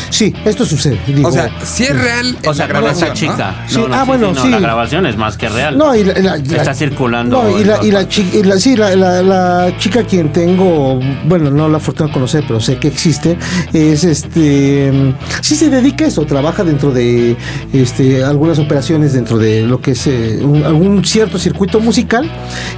Sí, 0.08 0.32
esto 0.46 0.64
sucede. 0.64 0.98
digo. 1.06 1.28
O 1.28 1.32
sea, 1.32 1.50
si 1.62 1.82
es 1.84 1.90
real. 2.00 2.36
O 2.46 2.54
sea, 2.54 2.66
con 2.68 2.76
esa 2.84 3.06
grabación, 3.06 3.08
¿no? 3.08 3.14
chica. 3.14 3.54
Sí, 3.66 3.76
No, 3.78 3.88
no, 3.88 3.94
ah, 3.94 4.00
sí, 4.02 4.06
bueno, 4.06 4.28
sí, 4.28 4.34
no, 4.36 4.42
sí. 4.44 4.50
La 4.50 4.60
grabación 4.60 5.06
es 5.06 5.16
más 5.16 5.36
que 5.36 5.48
real. 5.48 5.76
No, 5.76 5.94
y 5.94 6.04
la, 6.04 6.14
la- 6.14 6.36
la- 6.38 6.56
Está 6.56 6.72
circulando 6.74 7.42
No, 7.42 7.58
y 7.58 7.64
la, 7.64 7.84
y 7.84 7.90
la, 7.90 7.98
partes. 8.00 8.08
chi- 8.16 8.30
y 8.38 8.42
la- 8.44 8.56
sí, 8.58 8.76
la, 8.76 8.94
la- 8.96 9.22
la 9.22 9.76
chica 9.78 10.04
quien 10.04 10.32
tengo, 10.32 11.00
bueno, 11.26 11.50
no 11.50 11.68
la 11.68 11.80
fortuna 11.80 12.06
de 12.08 12.14
conocer, 12.14 12.44
pero 12.46 12.60
sé 12.60 12.76
que 12.78 12.88
existe, 12.88 13.36
es 13.74 14.04
este, 14.04 14.90
mm, 14.92 15.14
sí 15.42 15.54
se 15.56 15.68
dedica 15.68 16.04
a 16.04 16.08
eso, 16.08 16.24
trabaja 16.24 16.64
dentro 16.64 16.90
de 16.90 17.36
este, 17.72 18.24
algunas 18.24 18.58
operaciones 18.58 19.12
dentro 19.12 19.36
de 19.36 19.62
lo 19.62 19.80
que 19.82 19.90
es 19.90 20.06
eh, 20.06 20.38
un- 20.42 20.64
algún 20.64 21.04
cierto 21.04 21.38
circuito 21.38 21.80
musical 21.80 22.30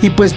y 0.02 0.11
pues 0.11 0.34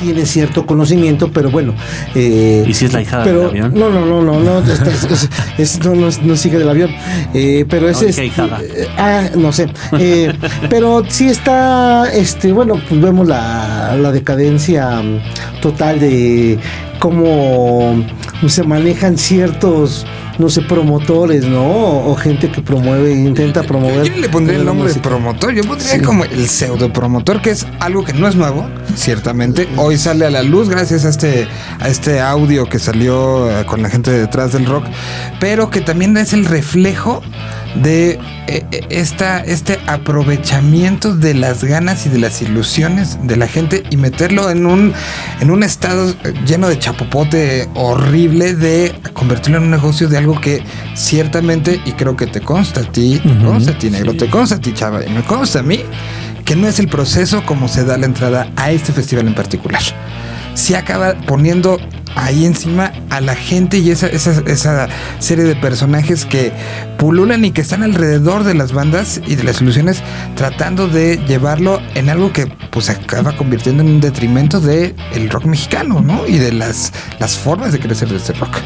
tiene 0.00 0.24
cierto 0.26 0.64
conocimiento, 0.66 1.30
pero 1.32 1.50
bueno. 1.50 1.74
eh, 2.14 2.64
¿Y 2.66 2.74
si 2.74 2.84
es 2.86 2.92
la 2.92 3.02
hija 3.02 3.22
pero, 3.24 3.38
del 3.40 3.48
avión? 3.48 3.72
No, 3.74 3.88
no, 3.90 4.04
no, 4.06 4.22
no, 4.22 4.40
no, 4.40 4.58
es, 4.60 4.80
es- 5.04 5.28
es- 5.58 5.84
no, 5.84 5.94
no, 5.94 6.08
no 6.22 6.34
es 6.34 6.46
hija 6.46 6.58
del 6.58 6.68
avión. 6.68 6.90
Eh, 7.34 7.64
pero 7.68 7.88
es 7.88 8.00
este, 8.02 8.26
eh, 8.26 8.88
ah, 8.96 9.24
no 9.36 9.52
sé. 9.52 9.68
Eh, 9.98 10.32
pero 10.70 11.02
sí 11.08 11.28
está, 11.28 12.10
este, 12.12 12.52
bueno, 12.52 12.80
pues 12.88 13.00
vemos 13.00 13.26
la, 13.26 13.96
la 14.00 14.12
decadencia 14.12 15.02
total 15.60 15.98
de 16.00 16.58
cómo 16.98 18.04
se 18.46 18.62
manejan 18.62 19.16
ciertos, 19.18 20.06
no 20.38 20.48
sé, 20.48 20.62
promotores, 20.62 21.44
¿no? 21.44 21.66
O, 22.06 22.14
gente 22.14 22.50
que 22.50 22.62
promueve, 22.62 23.12
intenta 23.12 23.62
promover. 23.62 24.04
Yo 24.04 24.20
le 24.20 24.28
pondría 24.28 24.58
el 24.58 24.64
nombre 24.64 24.92
de 24.92 25.00
promotor, 25.00 25.52
yo 25.52 25.62
pondría 25.64 25.94
Sí. 25.94 26.00
como 26.00 26.24
el 26.24 26.48
pseudo 26.48 26.92
promotor, 26.92 27.42
que 27.42 27.50
es 27.50 27.66
algo 27.80 28.04
que 28.04 28.12
no 28.12 28.28
es 28.28 28.36
nuevo, 28.36 28.68
ciertamente. 28.94 29.68
Hoy 29.76 29.98
sale 29.98 30.26
a 30.26 30.30
la 30.30 30.42
luz 30.42 30.68
gracias 30.68 31.04
a 31.04 31.08
este, 31.08 31.48
a 31.80 31.88
este 31.88 32.20
audio 32.20 32.66
que 32.66 32.78
salió 32.78 33.50
eh, 33.50 33.64
con 33.66 33.82
la 33.82 33.90
gente 33.90 34.10
detrás 34.10 34.52
del 34.52 34.66
rock, 34.66 34.84
pero 35.40 35.70
que 35.70 35.80
también 35.80 36.16
es 36.16 36.32
el 36.32 36.44
reflejo 36.44 37.20
de 37.74 38.18
eh, 38.46 38.64
eh, 38.70 38.86
esta, 38.90 39.40
este 39.40 39.78
aprovechamiento 39.86 41.14
de 41.14 41.34
las 41.34 41.64
ganas 41.64 42.06
y 42.06 42.08
de 42.08 42.18
las 42.18 42.40
ilusiones 42.42 43.18
de 43.22 43.36
la 43.36 43.46
gente 43.46 43.82
y 43.90 43.96
meterlo 43.96 44.50
en 44.50 44.66
un, 44.66 44.92
en 45.40 45.50
un 45.50 45.62
estado 45.62 46.10
eh, 46.10 46.34
lleno 46.46 46.68
de 46.68 46.78
chapopote 46.78 47.68
horrible 47.74 48.54
de 48.54 48.94
convertirlo 49.12 49.58
en 49.58 49.64
un 49.64 49.70
negocio 49.70 50.08
de 50.08 50.18
algo 50.18 50.40
que 50.40 50.62
ciertamente, 50.94 51.80
y 51.84 51.92
creo 51.92 52.16
que 52.16 52.26
te 52.26 52.40
consta 52.40 52.80
a 52.80 52.84
ti, 52.84 53.20
te 53.22 53.44
consta 53.44 53.72
a 53.72 53.78
ti, 53.78 53.90
negro, 53.90 54.14
te 54.14 54.28
consta 54.28 54.56
a 54.56 54.60
ti, 54.60 54.72
chava, 54.72 55.04
y 55.04 55.10
me 55.10 55.22
consta 55.22 55.60
a 55.60 55.62
mí, 55.62 55.80
que 56.44 56.56
no 56.56 56.66
es 56.66 56.78
el 56.78 56.88
proceso 56.88 57.44
como 57.44 57.68
se 57.68 57.84
da 57.84 57.98
la 57.98 58.06
entrada 58.06 58.50
a 58.56 58.70
este 58.70 58.92
festival 58.92 59.26
en 59.26 59.34
particular. 59.34 59.82
Se 60.58 60.76
acaba 60.76 61.14
poniendo 61.14 61.78
ahí 62.16 62.44
encima 62.44 62.92
a 63.10 63.20
la 63.20 63.36
gente 63.36 63.78
y 63.78 63.92
esa, 63.92 64.08
esa, 64.08 64.42
esa 64.46 64.88
serie 65.20 65.44
de 65.44 65.54
personajes 65.54 66.24
que 66.24 66.52
pululan 66.98 67.44
y 67.44 67.52
que 67.52 67.60
están 67.60 67.84
alrededor 67.84 68.42
de 68.42 68.54
las 68.54 68.72
bandas 68.72 69.20
y 69.24 69.36
de 69.36 69.44
las 69.44 69.60
ilusiones 69.60 70.02
tratando 70.34 70.88
de 70.88 71.18
llevarlo 71.28 71.80
en 71.94 72.10
algo 72.10 72.32
que 72.32 72.46
pues 72.72 72.90
acaba 72.90 73.36
convirtiendo 73.36 73.84
en 73.84 73.90
un 73.90 74.00
detrimento 74.00 74.60
de 74.60 74.96
el 75.12 75.30
rock 75.30 75.44
mexicano, 75.44 76.00
¿no? 76.00 76.26
Y 76.26 76.38
de 76.38 76.50
las, 76.50 76.92
las 77.20 77.38
formas 77.38 77.70
de 77.70 77.78
crecer 77.78 78.08
de 78.08 78.16
este 78.16 78.32
rock. 78.32 78.56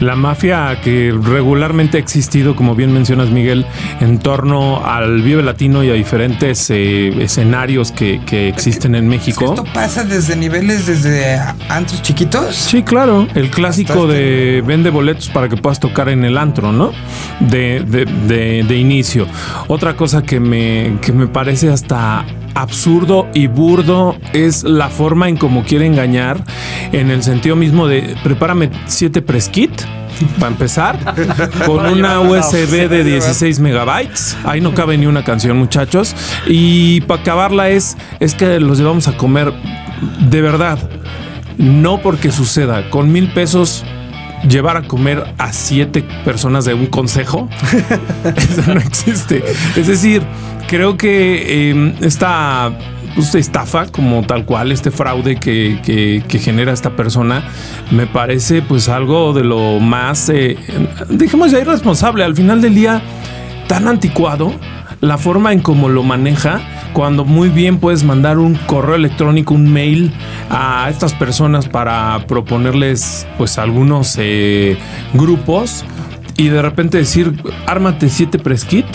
La 0.00 0.16
mafia 0.16 0.80
que 0.82 1.14
regularmente 1.22 1.96
ha 1.96 2.00
existido, 2.00 2.56
como 2.56 2.74
bien 2.74 2.92
mencionas 2.92 3.30
Miguel, 3.30 3.64
en 4.00 4.18
torno 4.18 4.84
al 4.84 5.22
Vive 5.22 5.42
Latino 5.42 5.82
y 5.84 5.90
a 5.90 5.94
diferentes 5.94 6.68
eh, 6.70 7.22
escenarios 7.22 7.92
que, 7.92 8.20
que 8.26 8.48
existen 8.48 8.94
en 8.94 9.08
México. 9.08 9.44
Esto 9.54 9.64
pasa 9.72 10.04
desde 10.04 10.36
niveles, 10.36 10.86
desde 10.86 11.38
antros 11.68 12.02
chiquitos. 12.02 12.54
Sí, 12.54 12.82
claro. 12.82 13.26
El 13.34 13.50
clásico 13.50 14.06
de 14.06 14.62
vende 14.66 14.90
boletos 14.90 15.28
para 15.28 15.48
que 15.48 15.56
puedas 15.56 15.78
tocar 15.80 16.08
en 16.08 16.24
el 16.24 16.38
antro, 16.38 16.72
¿no? 16.72 16.92
De, 17.40 17.80
de- 17.86 18.04
de- 18.04 18.64
de 18.66 18.76
inicio. 18.76 19.26
Otra 19.68 19.94
cosa 19.96 20.22
que 20.22 20.40
me, 20.40 20.96
que 21.00 21.12
me 21.12 21.26
parece 21.26 21.68
hasta 21.70 22.24
absurdo 22.54 23.28
y 23.34 23.46
burdo 23.46 24.16
es 24.32 24.64
la 24.64 24.88
forma 24.88 25.28
en 25.28 25.36
cómo 25.36 25.64
quiere 25.64 25.86
engañar, 25.86 26.42
en 26.92 27.10
el 27.10 27.22
sentido 27.22 27.56
mismo 27.56 27.86
de 27.86 28.16
prepárame 28.22 28.70
siete 28.86 29.22
preskit 29.22 29.72
para 30.38 30.52
empezar, 30.52 30.98
con 31.66 31.86
una 31.86 32.20
USB 32.20 32.88
de 32.88 33.04
16 33.04 33.60
megabytes. 33.60 34.36
Ahí 34.44 34.60
no 34.60 34.74
cabe 34.74 34.96
ni 34.96 35.06
una 35.06 35.24
canción, 35.24 35.58
muchachos. 35.58 36.14
Y 36.46 37.00
para 37.02 37.22
acabarla 37.22 37.70
es, 37.70 37.96
es 38.20 38.34
que 38.34 38.60
los 38.60 38.78
llevamos 38.78 39.08
a 39.08 39.16
comer 39.16 39.52
de 40.30 40.40
verdad. 40.40 40.78
No 41.58 42.00
porque 42.00 42.30
suceda. 42.30 42.90
Con 42.90 43.12
mil 43.12 43.32
pesos 43.32 43.84
llevar 44.48 44.76
a 44.76 44.82
comer 44.82 45.24
a 45.38 45.52
siete 45.52 46.04
personas 46.24 46.64
de 46.64 46.74
un 46.74 46.86
consejo, 46.86 47.48
eso 48.36 48.74
no 48.74 48.80
existe. 48.80 49.42
Es 49.76 49.86
decir, 49.86 50.22
creo 50.68 50.96
que 50.96 51.70
eh, 51.70 51.94
esta 52.00 52.72
pues, 53.14 53.34
estafa 53.34 53.86
como 53.86 54.26
tal 54.26 54.44
cual, 54.44 54.72
este 54.72 54.90
fraude 54.90 55.36
que, 55.36 55.80
que, 55.84 56.22
que, 56.26 56.38
genera 56.38 56.72
esta 56.72 56.90
persona, 56.90 57.44
me 57.90 58.06
parece 58.06 58.62
pues 58.62 58.88
algo 58.88 59.32
de 59.32 59.44
lo 59.44 59.80
más, 59.80 60.28
eh, 60.28 60.56
dijimos 61.08 61.50
ya 61.50 61.60
irresponsable, 61.60 62.24
al 62.24 62.34
final 62.34 62.60
del 62.60 62.74
día 62.74 63.02
tan 63.68 63.88
anticuado, 63.88 64.52
la 65.04 65.18
forma 65.18 65.52
en 65.52 65.60
cómo 65.60 65.90
lo 65.90 66.02
maneja, 66.02 66.62
cuando 66.94 67.24
muy 67.26 67.50
bien 67.50 67.78
puedes 67.78 68.04
mandar 68.04 68.38
un 68.38 68.54
correo 68.54 68.94
electrónico, 68.94 69.52
un 69.52 69.70
mail 69.70 70.12
a 70.48 70.88
estas 70.88 71.12
personas 71.12 71.68
para 71.68 72.24
proponerles 72.26 73.26
pues 73.36 73.58
algunos 73.58 74.16
eh, 74.18 74.78
grupos 75.12 75.84
y 76.38 76.48
de 76.48 76.62
repente 76.62 76.98
decir, 76.98 77.34
ármate 77.66 78.08
siete 78.08 78.38
preskit 78.38 78.86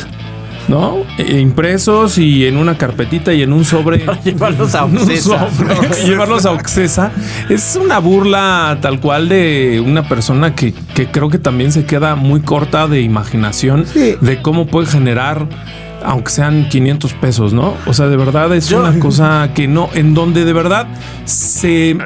¿no? 0.68 0.98
E 1.18 1.40
impresos 1.40 2.20
y 2.20 2.46
en 2.46 2.56
una 2.56 2.78
carpetita 2.78 3.34
y 3.34 3.42
en 3.42 3.54
un 3.54 3.66
sobre. 3.66 4.00
Para 4.06 4.22
llevarlos 4.22 4.76
a 4.76 4.86
Oxesa. 4.86 5.48
llevarlos 6.06 6.46
a 6.46 6.52
Oxesa. 6.52 7.12
Es 7.50 7.76
una 7.76 7.98
burla 7.98 8.78
tal 8.80 9.00
cual 9.00 9.30
de 9.30 9.82
una 9.84 10.08
persona 10.08 10.54
que, 10.54 10.74
que 10.94 11.08
creo 11.08 11.30
que 11.30 11.40
también 11.40 11.72
se 11.72 11.86
queda 11.86 12.16
muy 12.16 12.42
corta 12.42 12.88
de 12.88 13.02
imaginación 13.02 13.88
sí. 13.88 14.16
de 14.22 14.42
cómo 14.44 14.68
puede 14.68 14.86
generar 14.86 15.48
aunque 16.04 16.32
sean 16.32 16.70
500 16.70 17.14
pesos, 17.14 17.54
¿no? 17.54 17.76
O 17.86 17.94
sea, 17.94 18.08
de 18.08 18.18
verdad 18.18 18.54
es 18.56 18.70
Yo, 18.70 18.80
una 18.80 18.98
cosa 19.00 19.52
que 19.54 19.68
no, 19.68 19.90
en 19.94 20.14
donde 20.14 20.46
de 20.46 20.54
verdad 20.54 20.88
se, 21.26 21.98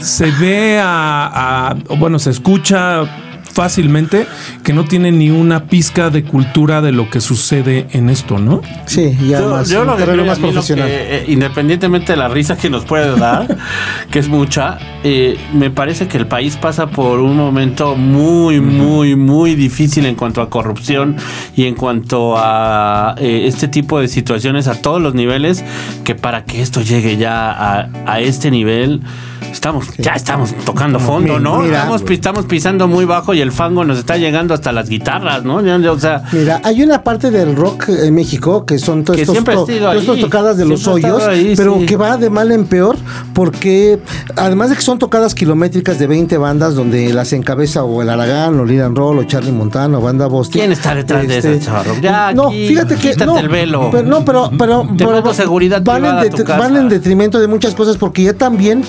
se 0.00 0.30
ve 0.32 0.80
a, 0.80 1.68
a, 1.68 1.74
bueno, 1.96 2.18
se 2.18 2.30
escucha 2.30 3.04
fácilmente 3.52 4.26
que 4.62 4.72
no 4.72 4.84
tiene 4.84 5.12
ni 5.12 5.30
una 5.30 5.66
pizca 5.66 6.10
de 6.10 6.24
cultura 6.24 6.80
de 6.80 6.92
lo 6.92 7.10
que 7.10 7.20
sucede 7.20 7.86
en 7.92 8.08
esto, 8.08 8.38
¿no? 8.38 8.62
Sí, 8.86 9.16
y 9.22 9.34
además 9.34 9.68
yo, 9.68 9.80
yo 9.80 9.84
lo 9.84 9.96
que 9.96 10.04
creo 10.04 10.24
más 10.24 10.38
profesional. 10.38 10.88
Que, 10.88 11.16
eh, 11.18 11.24
independientemente 11.28 12.12
de 12.12 12.16
la 12.16 12.28
risa 12.28 12.56
que 12.56 12.70
nos 12.70 12.84
puede 12.84 13.18
dar, 13.18 13.56
que 14.10 14.18
es 14.18 14.28
mucha, 14.28 14.78
eh, 15.04 15.36
me 15.52 15.70
parece 15.70 16.08
que 16.08 16.16
el 16.18 16.26
país 16.26 16.56
pasa 16.56 16.88
por 16.88 17.20
un 17.20 17.36
momento 17.36 17.94
muy, 17.96 18.60
muy, 18.60 19.16
muy 19.16 19.54
difícil 19.54 20.06
en 20.06 20.14
cuanto 20.14 20.40
a 20.40 20.48
corrupción 20.48 21.16
y 21.54 21.66
en 21.66 21.74
cuanto 21.74 22.34
a 22.36 23.14
eh, 23.18 23.44
este 23.46 23.68
tipo 23.68 24.00
de 24.00 24.08
situaciones 24.08 24.68
a 24.68 24.80
todos 24.80 25.00
los 25.00 25.14
niveles, 25.14 25.64
que 26.04 26.14
para 26.14 26.44
que 26.44 26.62
esto 26.62 26.80
llegue 26.80 27.16
ya 27.16 27.50
a, 27.50 27.88
a 28.06 28.20
este 28.20 28.50
nivel 28.50 29.02
estamos, 29.50 29.86
sí. 29.86 30.02
ya 30.02 30.14
estamos 30.14 30.54
tocando 30.64 30.98
fondo, 30.98 31.38
¿no? 31.38 31.60
Mira, 31.60 31.78
estamos, 31.78 32.02
estamos, 32.08 32.44
pisando 32.46 32.88
muy 32.88 33.04
bajo 33.04 33.34
y 33.34 33.40
el 33.40 33.52
fango 33.52 33.84
nos 33.84 33.98
está 33.98 34.16
llegando 34.16 34.54
hasta 34.54 34.72
las 34.72 34.88
guitarras, 34.88 35.44
¿no? 35.44 35.56
O 35.56 35.98
sea, 35.98 36.22
mira, 36.32 36.60
hay 36.64 36.82
una 36.82 37.02
parte 37.02 37.30
del 37.30 37.56
rock 37.56 37.88
en 37.88 38.14
México 38.14 38.64
que 38.64 38.78
son 38.78 39.04
todos 39.04 39.18
estos, 39.18 39.36
to, 39.36 39.44
todas 39.44 39.96
estas 39.96 40.20
tocadas 40.20 40.56
de 40.56 40.64
los 40.64 40.86
hoyos, 40.86 41.22
ahí, 41.24 41.54
pero 41.56 41.78
sí. 41.80 41.86
que 41.86 41.96
va 41.96 42.16
de 42.16 42.30
mal 42.30 42.52
en 42.52 42.64
peor 42.64 42.96
porque 43.32 43.98
además 44.36 44.70
de 44.70 44.76
que 44.76 44.82
son 44.82 44.98
tocadas 44.98 45.34
kilométricas 45.34 45.98
de 45.98 46.06
20 46.06 46.36
bandas 46.38 46.74
donde 46.74 47.12
las 47.12 47.32
encabeza 47.32 47.84
o 47.84 48.02
el 48.02 48.10
Aragán 48.10 48.58
o 48.60 48.64
Liran 48.64 48.94
Roll 48.94 49.18
o 49.18 49.24
Charlie 49.24 49.52
Montano, 49.52 50.00
banda 50.00 50.26
Boston. 50.26 50.60
¿Quién 50.60 50.72
está 50.72 50.94
detrás 50.94 51.24
este, 51.24 51.48
de 51.48 51.56
ese 51.56 51.66
charro? 51.66 51.94
Ya, 52.00 52.32
no, 52.32 52.48
aquí, 52.48 52.68
fíjate 52.68 52.96
que 52.96 53.16
no, 53.26 53.38
el 53.38 53.48
velo. 53.48 53.88
Pero, 53.90 54.08
no, 54.08 54.24
pero 54.24 54.50
pero, 54.58 54.88
pero 54.96 55.34
seguridad 55.34 55.82
van, 55.82 56.04
en 56.04 56.44
van 56.46 56.76
en 56.76 56.88
detrimento 56.88 57.40
de 57.40 57.48
muchas 57.48 57.74
cosas 57.74 57.96
porque 57.96 58.22
ya 58.24 58.34
también 58.34 58.82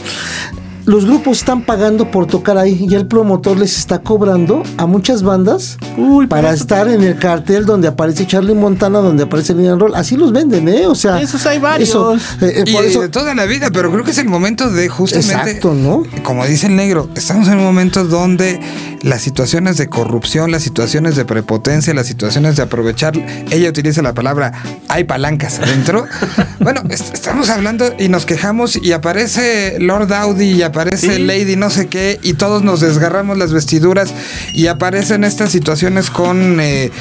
los 0.86 1.06
grupos 1.06 1.40
están 1.40 1.66
pagando 1.66 2.12
por 2.12 2.28
tocar 2.28 2.58
ahí 2.58 2.86
y 2.90 2.96
el 2.96 3.08
promotor 3.08 3.58
les 3.58 3.78
está 3.78 4.00
cobrando 4.00 4.64
a 4.78 4.86
muchas 4.86 5.24
bandas 5.24 5.78
Uy, 5.98 6.28
para 6.28 6.54
estar 6.54 6.88
en 6.88 7.04
el 7.04 7.18
cartel 7.18 7.66
donde 7.66 7.88
aparece 7.88 8.28
Charlie 8.28 8.54
Montana, 8.54 9.00
donde 9.00 9.24
aparece 9.24 9.54
Lilian 9.54 9.80
Roll. 9.80 9.96
Así 9.96 10.18
los 10.18 10.32
venden, 10.32 10.68
¿eh? 10.68 10.88
O 10.88 10.96
sea, 10.96 11.22
esos 11.22 11.46
hay 11.46 11.60
varios. 11.60 11.90
Eso, 11.90 12.16
eh, 12.42 12.64
y 12.66 12.74
por 12.74 12.84
eso, 12.84 13.02
de 13.02 13.10
toda 13.10 13.34
la 13.34 13.46
vida, 13.46 13.70
pero 13.72 13.92
creo 13.92 14.04
que 14.04 14.12
es 14.12 14.18
el 14.18 14.28
momento 14.28 14.70
de 14.70 14.90
justamente. 14.90 15.34
Exacto, 15.34 15.74
¿no? 15.74 16.04
Como 16.24 16.46
dice 16.46 16.68
el 16.68 16.76
negro, 16.76 17.10
estamos 17.16 17.48
en 17.48 17.60
un 17.60 17.64
momento 17.64 18.04
donde 18.04 18.60
las 19.02 19.22
situaciones 19.22 19.78
de 19.78 19.88
corrupción, 19.88 20.52
las 20.52 20.64
situaciones 20.64 21.16
de 21.16 21.26
prepotencia, 21.26 21.94
las 21.94 22.08
situaciones 22.08 22.56
de 22.56 22.64
aprovechar, 22.64 23.14
ella 23.52 23.70
utiliza 23.70 24.02
la 24.02 24.14
palabra 24.14 24.52
hay 24.88 25.04
palancas 25.04 25.60
adentro. 25.60 26.06
bueno, 26.60 26.82
est 26.90 27.14
estamos 27.14 27.50
hablando 27.50 27.94
y 28.00 28.10
nos 28.10 28.26
quejamos 28.26 28.76
y 28.76 28.92
aparece 28.92 29.78
Lord 29.80 30.12
Audi 30.14 30.52
y 30.52 30.62
aparece 30.62 30.73
¿Sí? 30.98 31.20
Lady 31.20 31.56
no 31.56 31.70
sé 31.70 31.88
qué 31.88 32.20
y 32.22 32.34
todos 32.34 32.64
nos 32.64 32.82
desgarramos 32.82 33.38
las 33.38 33.54
vestiduras 33.54 34.14
y 34.54 34.68
aparecen 34.68 35.24
estas 35.24 35.52
situaciones 35.52 36.10
con, 36.10 36.60
eh, 36.60 36.92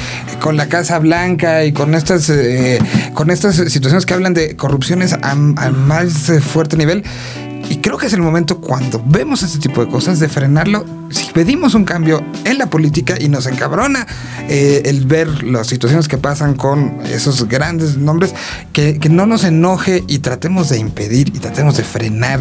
con 0.41 0.57
la 0.57 0.69
Casa 0.69 0.99
Blanca 0.99 1.65
y 1.65 1.73
con 1.73 1.95
estas, 1.95 2.29
eh, 2.31 2.79
con 3.15 3.31
estas 3.31 3.57
situaciones 3.57 4.07
que 4.07 4.15
hablan 4.15 4.35
de 4.35 4.57
corrupciones 4.57 5.13
a, 5.13 5.31
a 5.31 5.35
más 5.35 6.33
fuerte 6.43 6.77
nivel. 6.77 7.05
Y 7.69 7.79
creo 7.79 7.97
que 7.97 8.07
es 8.07 8.13
el 8.13 8.21
momento 8.21 8.61
cuando 8.61 9.03
vemos 9.07 9.43
este 9.43 9.59
tipo 9.59 9.85
de 9.85 9.91
cosas 9.91 10.19
de 10.21 10.29
frenarlo. 10.29 11.02
Si 11.13 11.33
pedimos 11.33 11.75
un 11.75 11.85
cambio 11.85 12.25
en 12.45 12.59
la 12.59 12.67
política 12.71 13.17
y 13.21 13.29
nos 13.29 13.47
encabrona 13.47 14.07
eh, 14.49 14.83
el 14.87 15.07
ver 15.07 15.45
las 15.45 15.67
situaciones 15.67 16.09
que 16.09 16.19
pasan 16.19 16.55
con 16.55 17.01
esos 17.05 17.49
grandes 17.49 17.97
nombres, 17.97 18.35
que, 18.73 18.99
que, 18.99 19.09
no 19.09 19.27
nos 19.27 19.45
enoje 19.45 20.03
y 20.09 20.21
tratemos 20.21 20.71
de 20.71 20.79
impedir 20.79 21.29
y 21.29 21.39
tratemos 21.39 21.77
de 21.77 21.85
frenar 21.85 22.41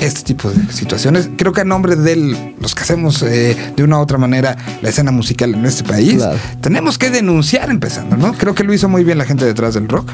este 0.00 0.22
tipo 0.22 0.50
de 0.50 0.72
situaciones. 0.72 1.28
Creo 1.36 1.52
que 1.52 1.60
a 1.60 1.64
nombre 1.64 1.96
de 1.96 2.16
los 2.60 2.74
que 2.74 2.82
hacemos 2.82 3.22
eh, 3.22 3.56
de 3.76 3.82
una 3.84 3.98
u 3.98 4.00
otra 4.00 4.18
manera 4.18 4.56
la 4.82 4.88
escena 4.88 5.10
musical 5.10 5.54
en 5.54 5.64
este 5.66 5.84
país, 5.84 6.14
claro. 6.14 6.38
tenemos 6.60 6.98
que 6.98 7.10
denunciar 7.10 7.70
empezando, 7.70 8.16
¿no? 8.16 8.32
Creo 8.34 8.54
que 8.54 8.64
lo 8.64 8.72
hizo 8.72 8.88
muy 8.88 9.04
bien 9.04 9.18
la 9.18 9.24
gente 9.24 9.44
detrás 9.44 9.74
del 9.74 9.88
rock, 9.88 10.12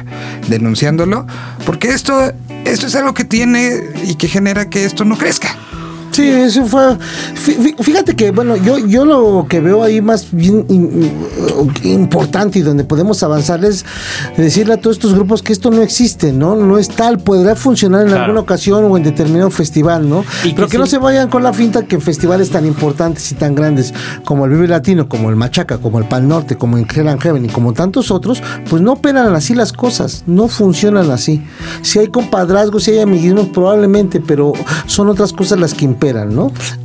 denunciándolo, 0.49 1.25
porque 1.65 1.89
esto, 1.89 2.33
esto 2.65 2.87
es 2.87 2.95
algo 2.95 3.13
que 3.13 3.23
tiene 3.23 3.81
y 4.05 4.15
que 4.15 4.27
genera 4.27 4.69
que 4.69 4.85
esto 4.85 5.05
no 5.05 5.17
crezca. 5.17 5.55
Sí, 6.13 6.27
eso 6.27 6.65
fue. 6.65 6.95
Fíjate 7.79 8.15
que, 8.15 8.29
bueno, 8.31 8.55
yo, 8.55 8.77
yo 8.77 9.03
lo 9.03 9.47
que 9.49 9.59
veo 9.59 9.83
ahí 9.83 9.99
más 9.99 10.27
bien 10.31 10.65
importante 11.83 12.59
y 12.59 12.61
donde 12.61 12.83
podemos 12.83 13.23
avanzar 13.23 13.65
es 13.65 13.83
decirle 14.37 14.75
a 14.75 14.77
todos 14.77 14.97
estos 14.97 15.15
grupos 15.15 15.41
que 15.41 15.53
esto 15.53 15.71
no 15.71 15.81
existe, 15.81 16.31
¿no? 16.31 16.55
No 16.55 16.77
es 16.77 16.89
tal, 16.89 17.17
podrá 17.17 17.55
funcionar 17.55 18.01
en 18.03 18.09
claro. 18.09 18.23
alguna 18.25 18.41
ocasión 18.41 18.85
o 18.85 18.95
en 18.95 19.03
determinado 19.03 19.49
festival, 19.49 20.07
¿no? 20.07 20.23
Y 20.43 20.53
Pero 20.53 20.67
que, 20.67 20.73
que 20.73 20.77
no 20.77 20.85
se 20.85 20.99
vayan 20.99 21.29
con 21.29 21.41
la 21.41 21.51
finta 21.51 21.83
que 21.83 21.95
en 21.95 22.01
festivales 22.01 22.51
tan 22.51 22.67
importantes 22.67 23.31
y 23.31 23.35
tan 23.35 23.55
grandes 23.55 23.93
como 24.23 24.45
el 24.45 24.51
Vive 24.51 24.67
Latino, 24.67 25.09
como 25.09 25.31
el 25.31 25.35
Machaca, 25.35 25.79
como 25.79 25.97
el 25.97 26.05
Pal 26.05 26.27
Norte, 26.27 26.57
como 26.57 26.77
el 26.77 26.85
Hell 26.93 27.07
and 27.07 27.21
Heaven 27.21 27.45
y 27.45 27.49
como 27.49 27.73
tantos 27.73 28.11
otros, 28.11 28.43
pues 28.69 28.83
no 28.83 28.93
operan 28.93 29.33
así 29.35 29.55
las 29.55 29.73
cosas, 29.73 30.23
no 30.27 30.47
funcionan 30.47 31.09
así. 31.09 31.43
Si 31.81 31.97
hay 31.97 32.07
compadrazgos, 32.07 32.83
si 32.83 32.91
hay 32.91 32.99
amiguismos, 32.99 33.47
probablemente, 33.47 34.21
pero 34.21 34.53
son 34.85 35.09
otras 35.09 35.33
cosas 35.33 35.59
las 35.59 35.73
que 35.73 35.85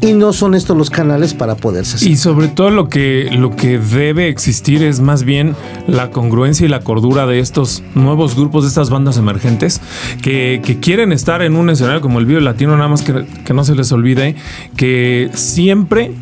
Y 0.00 0.12
no 0.12 0.32
son 0.32 0.54
estos 0.54 0.76
los 0.76 0.90
canales 0.90 1.34
para 1.34 1.56
poderse 1.56 1.96
hacer. 1.96 2.08
Y 2.08 2.16
sobre 2.16 2.48
todo 2.48 2.70
lo 2.70 2.88
que, 2.88 3.28
lo 3.32 3.56
que 3.56 3.78
debe 3.78 4.28
existir 4.28 4.82
es 4.82 5.00
más 5.00 5.24
bien 5.24 5.54
la 5.86 6.10
congruencia 6.10 6.66
y 6.66 6.68
la 6.68 6.80
cordura 6.80 7.26
de 7.26 7.40
estos 7.40 7.82
nuevos 7.94 8.36
grupos, 8.36 8.64
de 8.64 8.68
estas 8.68 8.90
bandas 8.90 9.16
emergentes, 9.16 9.80
que, 10.22 10.60
que 10.64 10.78
quieren 10.78 11.12
estar 11.12 11.42
en 11.42 11.56
un 11.56 11.70
escenario 11.70 12.00
como 12.00 12.18
el 12.18 12.26
Vivo 12.26 12.40
Latino, 12.40 12.76
nada 12.76 12.88
más 12.88 13.02
que, 13.02 13.26
que 13.44 13.54
no 13.54 13.64
se 13.64 13.74
les 13.74 13.90
olvide 13.92 14.36
que 14.76 15.30
siempre 15.34 16.12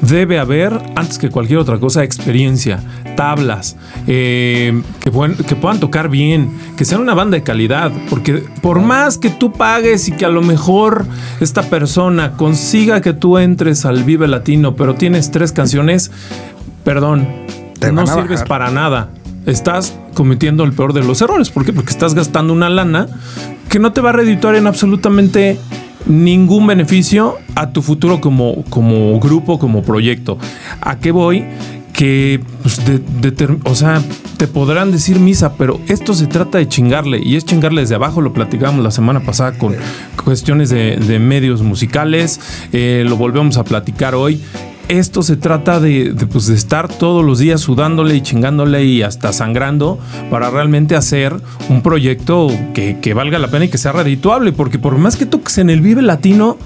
debe 0.00 0.38
haber, 0.38 0.72
antes 0.96 1.18
que 1.18 1.30
cualquier 1.30 1.58
otra 1.58 1.78
cosa, 1.78 2.02
experiencia, 2.04 2.80
tablas, 3.16 3.76
eh, 4.06 4.82
que, 5.02 5.10
puedan, 5.10 5.36
que, 5.36 5.56
puedan, 5.56 5.80
tocar 5.80 6.08
bien, 6.08 6.50
que 6.76 6.84
sean 6.84 7.00
una 7.00 7.14
banda 7.14 7.36
de 7.36 7.42
calidad, 7.42 7.92
porque 8.08 8.44
por 8.62 8.80
más 8.80 9.18
que 9.18 9.30
tú 9.30 9.52
pagues 9.52 10.08
y 10.08 10.12
que 10.12 10.24
a 10.24 10.30
lo 10.30 10.42
mejor 10.42 11.06
esta 11.40 11.62
persona 11.62 12.32
consiga 12.32 13.00
que 13.00 13.12
tú 13.12 13.38
entres 13.38 13.84
al 13.84 14.04
Vive 14.04 14.28
Latino, 14.28 14.74
pero 14.76 14.94
tienes 14.94 15.30
tres 15.30 15.52
canciones, 15.52 16.10
perdón, 16.84 17.28
Te 17.78 17.92
no 17.92 18.06
sirves 18.06 18.42
para 18.42 18.70
nada. 18.70 19.10
Estás 19.46 19.96
cometiendo 20.14 20.64
el 20.64 20.72
peor 20.72 20.92
de 20.92 21.02
los 21.02 21.22
errores. 21.22 21.50
¿Por 21.50 21.64
qué? 21.64 21.72
Porque 21.72 21.90
estás 21.90 22.14
gastando 22.14 22.52
una 22.52 22.68
lana 22.68 23.08
que 23.70 23.78
no 23.78 23.92
te 23.92 24.02
va 24.02 24.10
a 24.10 24.12
redituar 24.12 24.54
en 24.54 24.66
absolutamente 24.66 25.58
ningún 26.06 26.66
beneficio 26.66 27.36
a 27.54 27.70
tu 27.72 27.82
futuro 27.82 28.20
como, 28.20 28.64
como 28.70 29.18
grupo, 29.20 29.58
como 29.58 29.82
proyecto. 29.82 30.38
¿A 30.80 30.98
qué 30.98 31.10
voy? 31.12 31.44
que, 31.92 32.40
pues, 32.62 32.82
de- 32.86 33.58
o 33.64 33.74
sea, 33.74 34.00
te 34.38 34.46
podrán 34.46 34.90
decir 34.90 35.18
misa, 35.20 35.54
pero 35.58 35.78
esto 35.86 36.14
se 36.14 36.26
trata 36.28 36.56
de 36.56 36.66
chingarle 36.66 37.20
y 37.22 37.36
es 37.36 37.44
chingarle 37.44 37.82
desde 37.82 37.94
abajo. 37.96 38.22
Lo 38.22 38.32
platicamos 38.32 38.82
la 38.82 38.90
semana 38.90 39.20
pasada 39.20 39.58
con 39.58 39.76
cuestiones 40.24 40.70
de, 40.70 40.96
de 40.96 41.18
medios 41.18 41.60
musicales, 41.60 42.40
eh, 42.72 43.04
lo 43.06 43.16
volvemos 43.18 43.58
a 43.58 43.64
platicar 43.64 44.14
hoy. 44.14 44.40
Esto 44.90 45.22
se 45.22 45.36
trata 45.36 45.78
de, 45.78 46.12
de, 46.14 46.26
pues, 46.26 46.48
de 46.48 46.56
estar 46.56 46.88
todos 46.88 47.24
los 47.24 47.38
días 47.38 47.60
sudándole 47.60 48.16
y 48.16 48.22
chingándole 48.22 48.84
y 48.84 49.02
hasta 49.02 49.32
sangrando 49.32 50.00
para 50.30 50.50
realmente 50.50 50.96
hacer 50.96 51.36
un 51.68 51.80
proyecto 51.80 52.48
que, 52.74 52.98
que 53.00 53.14
valga 53.14 53.38
la 53.38 53.46
pena 53.46 53.66
y 53.66 53.68
que 53.68 53.78
sea 53.78 53.92
redituable. 53.92 54.50
Porque 54.50 54.80
por 54.80 54.98
más 54.98 55.16
que 55.16 55.26
toques 55.26 55.58
en 55.58 55.70
el 55.70 55.80
Vive 55.80 56.02
Latino, 56.02 56.58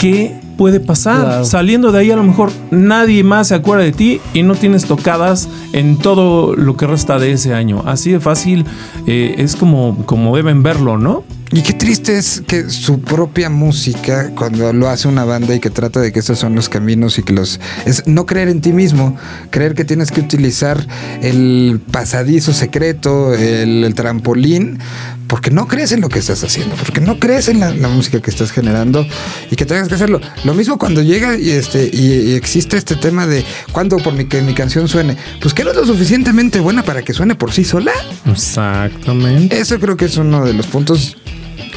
¿qué 0.00 0.34
puede 0.58 0.80
pasar? 0.80 1.24
Claro. 1.24 1.44
Saliendo 1.44 1.92
de 1.92 2.00
ahí 2.00 2.10
a 2.10 2.16
lo 2.16 2.24
mejor 2.24 2.50
nadie 2.72 3.22
más 3.22 3.48
se 3.48 3.54
acuerda 3.54 3.84
de 3.84 3.92
ti 3.92 4.20
y 4.32 4.42
no 4.42 4.56
tienes 4.56 4.86
tocadas 4.86 5.48
en 5.72 5.98
todo 5.98 6.56
lo 6.56 6.76
que 6.76 6.88
resta 6.88 7.20
de 7.20 7.30
ese 7.30 7.54
año. 7.54 7.84
Así 7.86 8.10
de 8.10 8.18
fácil 8.18 8.64
eh, 9.06 9.36
es 9.38 9.54
como, 9.54 10.04
como 10.06 10.34
deben 10.34 10.64
verlo, 10.64 10.98
¿no? 10.98 11.22
Y 11.52 11.62
qué 11.62 11.72
triste 11.72 12.16
es 12.18 12.42
que 12.46 12.68
su 12.70 13.00
propia 13.00 13.48
música, 13.48 14.30
cuando 14.34 14.72
lo 14.72 14.88
hace 14.88 15.06
una 15.06 15.24
banda 15.24 15.54
y 15.54 15.60
que 15.60 15.70
trata 15.70 16.00
de 16.00 16.10
que 16.10 16.18
estos 16.18 16.38
son 16.38 16.54
los 16.54 16.68
caminos 16.68 17.18
y 17.18 17.22
que 17.22 17.32
los... 17.32 17.60
Es 17.84 18.06
no 18.06 18.26
creer 18.26 18.48
en 18.48 18.60
ti 18.60 18.72
mismo, 18.72 19.16
creer 19.50 19.74
que 19.74 19.84
tienes 19.84 20.10
que 20.10 20.20
utilizar 20.20 20.84
el 21.22 21.80
pasadizo 21.92 22.52
secreto, 22.52 23.34
el, 23.34 23.84
el 23.84 23.94
trampolín, 23.94 24.78
porque 25.26 25.50
no 25.50 25.66
crees 25.66 25.92
en 25.92 26.00
lo 26.00 26.08
que 26.08 26.18
estás 26.18 26.42
haciendo, 26.44 26.74
porque 26.76 27.00
no 27.00 27.18
crees 27.18 27.48
en 27.48 27.60
la, 27.60 27.70
la 27.74 27.88
música 27.88 28.20
que 28.20 28.30
estás 28.30 28.50
generando 28.52 29.06
y 29.50 29.56
que 29.56 29.64
tengas 29.64 29.88
que 29.88 29.94
hacerlo. 29.94 30.20
Lo 30.44 30.54
mismo 30.54 30.78
cuando 30.78 31.02
llega 31.02 31.36
y, 31.38 31.50
este, 31.50 31.88
y, 31.92 32.30
y 32.30 32.32
existe 32.34 32.76
este 32.76 32.96
tema 32.96 33.26
de 33.26 33.44
cuándo 33.72 33.96
por 33.98 34.12
mi, 34.14 34.26
que 34.26 34.42
mi 34.42 34.54
canción 34.54 34.88
suene, 34.88 35.16
pues 35.40 35.54
que 35.54 35.64
no 35.64 35.70
es 35.70 35.76
lo 35.76 35.86
suficientemente 35.86 36.60
buena 36.60 36.82
para 36.82 37.02
que 37.02 37.12
suene 37.12 37.34
por 37.34 37.52
sí 37.52 37.64
sola. 37.64 37.92
Exactamente. 38.26 39.58
Eso 39.58 39.78
creo 39.80 39.96
que 39.96 40.04
es 40.06 40.16
uno 40.16 40.44
de 40.44 40.52
los 40.54 40.66
puntos 40.66 41.16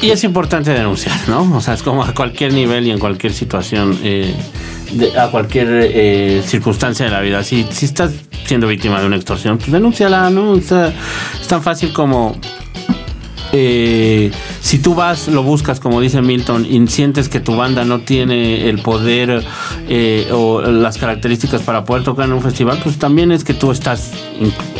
Y 0.02 0.12
es 0.12 0.24
importante 0.24 0.72
denunciar, 0.72 1.18
¿no? 1.28 1.56
O 1.56 1.62
sea, 1.62 1.74
es 1.74 1.82
como 1.84 2.04
a 2.04 2.14
cualquier 2.14 2.54
nivel 2.54 2.86
y 2.88 2.92
en 2.92 3.00
cualquier 3.00 3.34
situación, 3.34 3.98
eh, 4.04 4.34
de- 4.92 5.18
a 5.20 5.30
cualquier 5.32 5.68
eh, 5.72 6.44
circunstancia 6.46 7.06
de 7.06 7.12
la 7.12 7.22
vida. 7.22 7.44
Si, 7.44 7.66
si 7.72 7.86
estás 7.86 8.12
siendo 8.46 8.68
víctima 8.68 9.00
de 9.00 9.08
una 9.08 9.16
extorsión, 9.16 9.58
pues 9.58 9.72
denúnciala, 9.72 10.30
¿no? 10.30 10.52
O 10.52 10.62
sea, 10.62 10.94
es 11.42 11.48
tan 11.48 11.64
fácil 11.64 11.94
como... 11.94 12.38
eh, 13.54 14.32
si 14.62 14.80
tú 14.80 14.96
vas, 14.96 15.28
lo 15.28 15.44
buscas, 15.44 15.80
como 15.80 16.02
dice 16.02 16.22
Milton, 16.22 16.66
y 16.66 16.86
sientes 16.88 17.30
que 17.30 17.40
tu 17.40 17.56
banda 17.56 17.86
no 17.86 18.00
tiene 18.00 18.70
el 18.70 18.80
poder 18.80 19.44
eh, 19.88 20.28
o 20.32 20.62
las 20.62 20.98
características 20.98 21.62
para 21.62 21.84
poder 21.86 22.04
tocar 22.04 22.26
en 22.26 22.34
un 22.34 22.42
festival, 22.42 22.80
pues 22.84 22.98
también 22.98 23.32
es 23.32 23.44
que 23.44 23.54
tú 23.54 23.72
estás, 23.72 24.12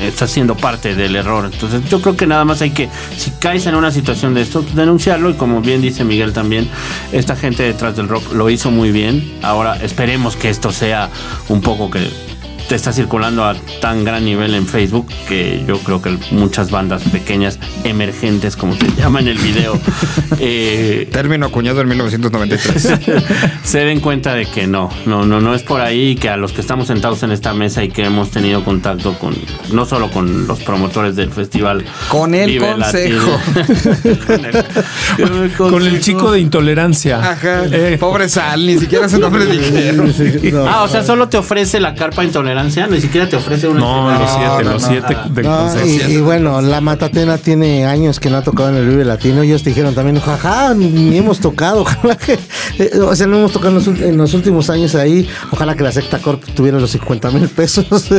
estás 0.02 0.32
siendo 0.32 0.56
parte 0.56 0.96
del 0.96 1.16
error. 1.16 1.50
Entonces 1.52 1.90
yo 1.90 2.02
creo 2.02 2.16
que 2.18 2.28
nada 2.28 2.46
más 2.46 2.62
hay 2.62 2.72
que, 2.72 2.90
si 3.18 3.32
caes 3.32 3.66
en 3.66 3.76
una 3.76 3.92
situación 3.92 4.34
de 4.34 4.42
esto, 4.42 4.64
denunciarlo 4.74 5.30
y 5.30 5.34
como 5.34 5.62
bien 5.62 5.82
dice 5.82 6.04
Miguel 6.04 6.34
también, 6.34 6.68
esta 7.12 7.36
gente 7.36 7.64
detrás 7.64 7.96
del 7.96 8.08
rock 8.08 8.34
lo 8.34 8.50
hizo 8.50 8.72
muy 8.72 8.92
bien. 8.92 9.38
Ahora 9.42 9.78
esperemos 9.78 10.36
que 10.36 10.50
esto 10.50 10.72
sea 10.72 11.10
un 11.50 11.62
poco 11.62 11.90
que 11.90 12.27
te 12.68 12.76
está 12.76 12.92
circulando 12.92 13.46
a 13.46 13.56
tan 13.82 14.04
gran 14.04 14.26
nivel 14.26 14.54
en 14.54 14.68
Facebook 14.68 15.08
que 15.28 15.64
yo 15.66 15.80
creo 15.80 16.02
que 16.02 16.18
muchas 16.32 16.70
bandas 16.70 17.04
pequeñas, 17.04 17.60
emergentes, 17.84 18.56
como 18.58 18.76
se 18.76 18.88
llama 18.98 19.22
en 19.22 19.30
el 19.30 19.38
video, 19.38 19.80
eh, 20.40 21.08
Término 21.12 21.46
acuñado 21.46 21.82
en 21.82 21.88
1993. 21.88 23.00
se 23.64 23.80
den 23.80 24.00
cuenta 24.02 24.36
de 24.36 24.46
que 24.46 24.68
no, 24.68 24.90
no, 25.06 25.26
no, 25.26 25.40
no 25.40 25.56
es 25.56 25.64
por 25.64 25.82
ahí 25.82 26.16
que 26.16 26.30
a 26.30 26.38
los 26.38 26.52
que 26.52 26.62
estamos 26.62 26.88
sentados 26.88 27.24
en 27.24 27.32
esta 27.32 27.54
mesa 27.54 27.84
y 27.84 27.90
que 27.90 28.04
hemos 28.04 28.32
tenido 28.32 28.64
contacto 28.64 29.18
con, 29.18 29.36
no 29.72 29.86
solo 29.86 30.12
con 30.12 30.48
los 30.48 30.60
promotores 30.60 31.16
del 31.16 31.32
festival, 31.32 31.86
Con 32.10 32.36
el 32.36 32.48
Vive 32.48 32.72
consejo. 32.74 33.40
Con, 34.28 34.46
el, 34.46 35.52
Con 35.54 35.84
el 35.84 36.02
chico 36.02 36.32
de 36.32 36.40
intolerancia. 36.40 37.32
Ajá. 37.32 37.66
Eh, 37.72 37.98
Pobre 38.00 38.28
Sal, 38.28 38.66
ni 38.66 38.78
siquiera 38.78 39.08
su 39.08 39.20
nombre 39.20 39.46
dijeron. 39.46 40.14
No. 40.52 40.68
Ah, 40.68 40.84
o 40.84 40.88
sea, 40.88 41.04
solo 41.04 41.30
te 41.30 41.38
ofrece 41.38 41.80
la 41.80 41.96
carpa 41.96 42.22
de 42.22 42.28
ni 42.64 43.02
siquiera 43.02 43.28
te 43.30 43.36
ofrece 43.36 43.68
una. 43.68 43.80
no, 43.80 44.12
los 44.20 44.30
siete, 44.32 44.64
no, 44.64 44.72
los 44.74 44.82
no. 44.84 44.88
siete 44.90 45.18
del 45.32 45.46
No, 45.46 45.86
y, 45.86 46.02
y 46.14 46.18
bueno, 46.22 46.62
la 46.62 46.82
Matatena 46.82 47.38
tiene 47.38 47.86
años 47.86 48.20
que 48.20 48.30
no 48.30 48.38
ha 48.38 48.42
tocado 48.44 48.70
en 48.70 48.76
el 48.76 48.88
Vive 48.88 49.06
Latino. 49.06 49.42
Ellos 49.42 49.64
dijeron 49.64 49.94
también, 49.96 50.20
jaja, 50.20 50.74
ni 50.74 51.18
hemos 51.18 51.40
tocado. 51.40 51.82
Ojalá 51.88 52.16
que, 52.18 52.40
eh, 52.80 52.92
o 53.00 53.16
sea, 53.16 53.28
no 53.28 53.38
hemos 53.38 53.52
tocado 53.52 53.70
en 53.70 53.76
los, 53.76 53.88
ult- 53.88 54.04
en 54.04 54.18
los 54.18 54.34
últimos 54.34 54.70
años 54.70 54.96
ahí. 54.96 55.28
Ojalá 55.52 55.76
que 55.76 55.84
la 55.84 55.92
secta 55.92 56.20
Corp 56.20 56.44
tuviera 56.56 56.80
los 56.80 56.92
50 56.92 57.32
mil 57.32 57.48
pesos. 57.50 57.86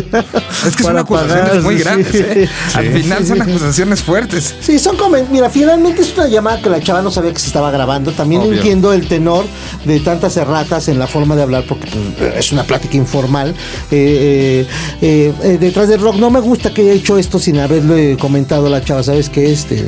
Es 0.66 0.76
que 0.76 0.82
son 0.82 0.98
acusaciones 0.98 1.62
muy 1.62 1.76
grandes, 1.78 2.14
¿eh? 2.14 2.48
Al 2.74 2.86
final 2.86 3.24
son 3.26 3.42
acusaciones 3.42 4.02
fuertes. 4.02 4.54
Sí, 4.60 4.78
son 4.78 4.96
comen- 4.96 5.26
Mira, 5.30 5.48
finalmente 5.50 6.02
es 6.02 6.12
una 6.16 6.26
llamada 6.28 6.60
que 6.60 6.68
la 6.68 6.80
chava 6.80 7.00
no 7.02 7.10
sabía 7.10 7.32
que 7.32 7.38
se 7.38 7.46
estaba 7.46 7.70
grabando. 7.70 8.12
También 8.12 8.42
Obvio. 8.42 8.54
entiendo 8.54 8.92
el 8.92 9.06
tenor 9.06 9.44
de 9.84 10.00
tantas 10.00 10.36
erratas 10.36 10.88
en 10.88 10.98
la 10.98 11.06
forma 11.06 11.36
de 11.36 11.42
hablar, 11.42 11.64
porque 11.68 11.86
pues, 12.18 12.34
es 12.36 12.52
una 12.52 12.64
plática 12.64 12.96
informal. 12.96 13.54
Eh, 13.90 14.27
eh, 14.28 14.66
eh, 15.00 15.32
eh, 15.42 15.58
detrás 15.60 15.88
del 15.88 16.00
rock, 16.00 16.16
no 16.16 16.30
me 16.30 16.40
gusta 16.40 16.72
que 16.72 16.82
haya 16.82 16.92
hecho 16.92 17.16
esto 17.18 17.38
sin 17.38 17.58
haberle 17.58 18.16
comentado 18.18 18.66
a 18.66 18.70
la 18.70 18.82
chava. 18.82 19.02
Sabes 19.02 19.28
que 19.28 19.50
este 19.52 19.84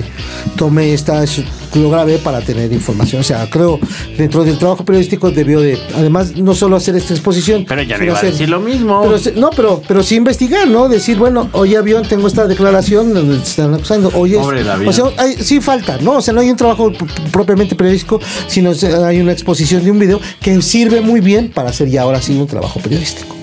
tomé 0.57 0.95
esta, 0.95 1.23
es- 1.23 1.43
lo 1.75 1.89
grabé 1.91 2.19
para 2.19 2.41
tener 2.41 2.73
información. 2.73 3.21
O 3.21 3.25
sea, 3.25 3.49
creo 3.49 3.79
dentro 4.19 4.43
del 4.45 4.59
trabajo 4.59 4.85
periodístico 4.85 5.31
debió 5.31 5.61
de, 5.61 5.79
además, 5.95 6.37
no 6.37 6.55
solo 6.55 6.77
hacer 6.77 6.97
esta 6.97 7.13
exposición, 7.15 7.65
Pero 7.69 7.83
ya 7.83 7.97
no 7.99 8.05
iba 8.05 8.15
a 8.15 8.17
hacer- 8.19 8.33
decir 8.33 8.49
lo 8.49 8.61
mismo. 8.61 9.03
pero 9.03 9.19
no, 9.41 9.51
pero, 9.51 9.83
pero 9.87 10.03
sí 10.03 10.17
investigar, 10.17 10.67
¿no? 10.69 10.89
Decir, 10.89 11.17
bueno, 11.19 11.49
oye, 11.53 11.77
avión, 11.77 12.03
tengo 12.09 12.27
esta 12.27 12.47
declaración 12.47 13.15
donde 13.15 13.37
te 13.39 13.45
están 13.45 13.73
acusando. 13.75 14.11
Oye, 14.15 14.37
Pobre 14.37 14.63
o 14.87 14.93
sea, 14.93 15.05
hay- 15.19 15.35
sí 15.35 15.61
falta, 15.61 15.99
¿no? 16.01 16.13
O 16.17 16.21
sea, 16.23 16.35
no 16.35 16.41
hay 16.41 16.51
un 16.51 16.57
trabajo 16.57 16.91
propiamente 17.31 17.75
periodístico, 17.77 18.21
sino 18.49 18.73
hay 19.07 19.21
una 19.21 19.33
exposición 19.33 19.85
de 19.85 19.91
un 19.91 19.99
video 19.99 20.21
que 20.41 20.61
sirve 20.63 21.01
muy 21.01 21.21
bien 21.21 21.51
para 21.51 21.71
hacer 21.71 21.89
ya 21.89 22.03
ahora 22.03 22.21
sí 22.21 22.37
un 22.37 22.47
trabajo 22.47 22.81
periodístico. 22.81 23.37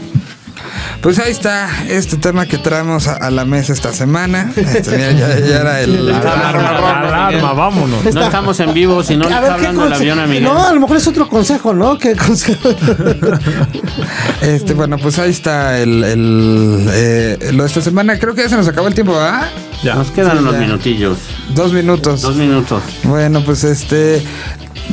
Pues 1.01 1.19
ahí 1.19 1.31
está 1.31 1.69
este 1.87 2.17
tema 2.17 2.45
que 2.47 2.57
traemos 2.57 3.07
a, 3.07 3.13
a 3.15 3.31
la 3.31 3.45
mesa 3.45 3.71
esta 3.71 3.93
semana. 3.93 4.51
Este, 4.57 4.97
mira, 4.97 5.11
ya, 5.11 5.39
ya 5.39 5.61
era 5.61 5.81
el. 5.81 6.09
Alarma, 6.13 6.99
alarma, 6.99 7.53
vámonos. 7.53 8.03
No 8.13 8.21
estamos 8.21 8.59
en 8.59 8.73
vivo, 8.73 9.03
si 9.03 9.15
no 9.15 9.25
le 9.25 9.29
está 9.29 9.41
ver, 9.41 9.49
¿qué 9.51 9.55
hablando 9.67 9.85
el 9.85 9.93
avión 9.93 10.19
a 10.19 10.25
Miguel. 10.27 10.43
No, 10.43 10.67
a 10.67 10.73
lo 10.73 10.79
mejor 10.81 10.97
es 10.97 11.07
otro 11.07 11.29
consejo, 11.29 11.73
¿no? 11.73 11.97
¿Qué 11.97 12.15
consejo? 12.15 12.69
Este, 14.41 14.73
bueno, 14.73 14.97
pues 14.97 15.17
ahí 15.19 15.31
está 15.31 15.79
el, 15.79 16.03
el, 16.03 16.87
eh, 16.91 17.37
lo 17.53 17.63
de 17.63 17.67
esta 17.67 17.81
semana. 17.81 18.17
Creo 18.19 18.33
que 18.35 18.43
ya 18.43 18.49
se 18.49 18.55
nos 18.55 18.67
acabó 18.67 18.87
el 18.87 18.93
tiempo, 18.93 19.15
¿ah? 19.19 19.47
Ya. 19.83 19.95
Nos 19.95 20.11
quedan 20.11 20.33
Sí, 20.33 20.37
unos 20.39 20.53
ya. 20.53 20.59
minutillos. 20.59 21.17
Dos 21.55 21.73
minutos. 21.73 22.21
Dos 22.21 22.35
minutos. 22.35 22.81
Bueno, 23.03 23.41
pues 23.43 23.63
este. 23.63 24.21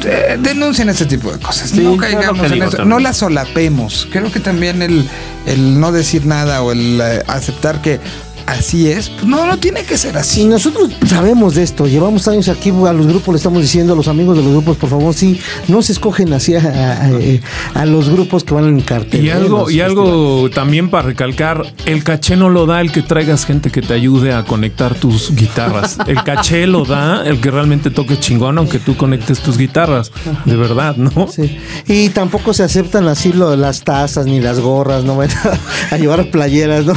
Eh, 0.05 0.37
denuncien 0.41 0.89
este 0.89 1.07
tipo 1.07 1.33
de 1.33 1.39
cosas. 1.39 1.71
Sí, 1.71 1.81
no 1.81 1.97
caigamos 1.97 2.47
en 2.47 2.53
digo 2.53 2.65
eso. 2.67 2.77
también. 2.79 2.89
No 2.89 2.99
las 2.99 3.17
solapemos. 3.19 4.09
Creo 4.11 4.31
que 4.33 4.41
también 4.41 4.83
el, 4.83 5.09
el 5.47 5.81
no 5.81 5.93
decir 5.93 6.27
nada 6.27 6.63
o 6.63 6.73
el 6.73 7.01
eh, 7.01 7.23
aceptar 7.27 7.81
que 7.83 8.01
así 8.47 8.91
es, 8.91 9.09
pues 9.09 9.25
no, 9.27 9.47
no 9.47 9.59
tiene 9.59 9.83
que 9.83 9.97
ser 9.97 10.15
Y 10.15 10.19
así. 10.19 10.45
nosotros 10.45 10.91
sabemos 11.07 11.55
de 11.55 11.63
esto, 11.63 11.87
llevamos 11.87 12.29
años 12.29 12.49
aquí 12.49 12.71
a 12.71 12.93
los 12.93 13.07
grupos, 13.07 13.33
le 13.35 13.37
estamos 13.39 13.63
diciendo 13.63 13.93
a 13.95 13.97
los 13.97 14.09
amigos 14.09 14.37
de 14.37 14.43
los 14.43 14.53
grupos, 14.53 14.77
por 14.77 14.91
favor, 14.91 15.15
sí, 15.15 15.41
no 15.69 15.83
se 15.83 15.93
escogen 15.93 16.33
así 16.33 16.55
a, 16.55 16.61
a- 16.61 17.07
a- 17.07 17.81
a 17.83 17.87
los 17.87 18.09
grupos 18.09 18.45
que 18.45 18.55
van 18.55 18.65
en 18.67 18.81
cartel. 18.81 19.25
Y 19.25 19.29
¿eh? 19.29 19.33
algo, 19.33 19.59
Los 19.61 19.73
y 19.73 19.81
algo 19.81 20.51
también 20.51 20.91
para 20.91 21.05
recalcar, 21.09 21.65
el 21.87 22.05
caché 22.05 22.37
no 22.37 22.49
lo 22.51 22.67
da 22.67 22.81
el 22.81 22.93
que 22.93 23.03
traigas 23.03 23.45
gente 23.47 23.71
que 23.71 23.83
te 23.83 23.95
ayude 23.95 24.33
a 24.33 24.45
conectar 24.45 24.95
tus 24.95 25.35
guitarras. 25.35 25.99
El 26.07 26.23
caché 26.23 26.67
lo 26.67 26.85
da 26.85 27.27
el 27.27 27.41
que 27.41 27.51
realmente 27.51 27.91
toque 27.91 28.19
chingón, 28.19 28.59
aunque 28.59 28.79
tú 28.79 28.97
conectes 28.97 29.41
tus 29.41 29.57
guitarras. 29.59 30.13
De 30.45 30.57
verdad, 30.57 30.97
¿no? 30.97 31.29
Sí. 31.29 31.59
Y 31.87 32.11
tampoco 32.11 32.53
se 32.55 32.63
aceptan 32.63 33.09
así 33.09 33.33
lo, 33.33 33.57
las 33.57 33.83
tazas 33.83 34.27
ni 34.27 34.41
las 34.41 34.61
gorras, 34.61 35.05
no 35.05 35.17
van 35.17 35.29
a 35.91 35.97
llevar 35.97 36.31
playeras, 36.31 36.85
no, 36.87 36.95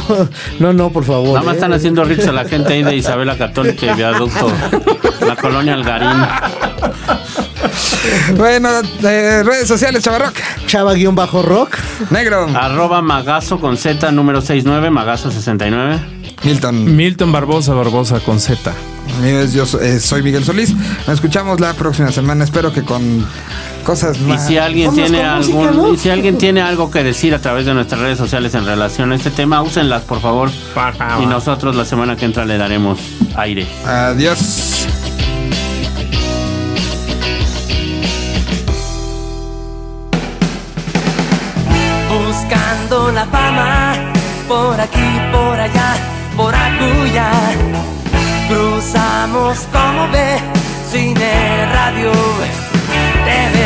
no, 0.60 0.72
no, 0.72 0.90
por 0.90 1.04
favor. 1.04 1.37
Nada 1.38 1.46
más 1.46 1.54
están 1.54 1.72
haciendo 1.72 2.02
ricos 2.02 2.26
a 2.26 2.32
la 2.32 2.44
gente 2.44 2.72
ahí 2.72 2.82
de 2.82 2.96
Isabela 2.96 3.38
Católica 3.38 3.86
y 3.86 3.94
Viaducto, 3.94 4.50
la 5.24 5.36
colonia 5.36 5.74
Algarín. 5.74 6.20
Bueno, 8.36 8.68
eh, 9.04 9.42
redes 9.44 9.68
sociales, 9.68 10.02
Chavarroc. 10.02 10.34
Chava-rock. 10.66 11.76
Negro. 12.10 12.48
Arroba 12.54 13.02
Magazo 13.02 13.60
con 13.60 13.76
Z 13.76 14.10
número 14.10 14.40
69, 14.40 14.90
Magazo 14.90 15.30
69. 15.30 16.17
Milton. 16.44 16.96
Milton 16.96 17.32
Barbosa, 17.32 17.74
Barbosa 17.74 18.20
con 18.20 18.40
Z. 18.40 18.72
Yo 19.52 19.64
eh, 19.80 19.98
soy 19.98 20.22
Miguel 20.22 20.44
Solís. 20.44 20.74
Nos 20.74 21.08
escuchamos 21.08 21.60
la 21.60 21.74
próxima 21.74 22.12
semana. 22.12 22.44
Espero 22.44 22.72
que 22.72 22.82
con 22.82 23.26
cosas 23.84 24.20
más. 24.20 24.44
Y 24.44 24.48
si 24.48 24.58
alguien 24.58 24.94
tiene 24.94 25.24
algún, 25.24 25.98
si 25.98 26.10
alguien 26.10 26.38
tiene 26.38 26.60
algo 26.60 26.90
que 26.90 27.02
decir 27.02 27.34
a 27.34 27.40
través 27.40 27.66
de 27.66 27.74
nuestras 27.74 28.00
redes 28.00 28.18
sociales 28.18 28.54
en 28.54 28.64
relación 28.64 29.10
a 29.12 29.16
este 29.16 29.30
tema, 29.30 29.62
úsenlas 29.62 30.02
por 30.02 30.20
favor. 30.20 30.50
Y 31.20 31.26
nosotros 31.26 31.74
la 31.74 31.84
semana 31.84 32.16
que 32.16 32.26
entra 32.26 32.44
le 32.44 32.58
daremos 32.58 32.98
aire. 33.36 33.66
Adiós. 33.84 34.86
Buscando 42.26 43.10
la 43.12 43.26
fama 43.26 44.12
por 44.46 44.80
aquí, 44.80 44.98
por 45.32 45.58
allá 45.58 46.17
por 46.38 46.54
acuya 46.54 47.32
cruzamos 48.48 49.58
como 49.72 50.08
ve 50.12 50.38
cine, 50.88 51.66
radio, 51.66 52.12
TV 53.26 53.58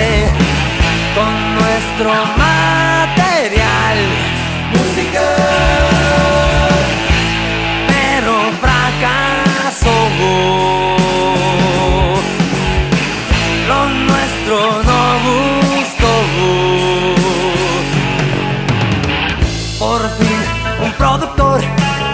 con 1.15 1.55
nuestro 1.55 2.11
material. 2.39 4.32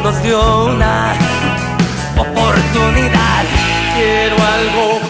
nos 0.02 0.22
dio 0.22 0.66
una 0.66 1.14
oportunidad. 2.16 3.44
Quiero 3.96 4.36
algo 4.36 5.07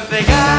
something 0.00 0.24
I 0.28 0.57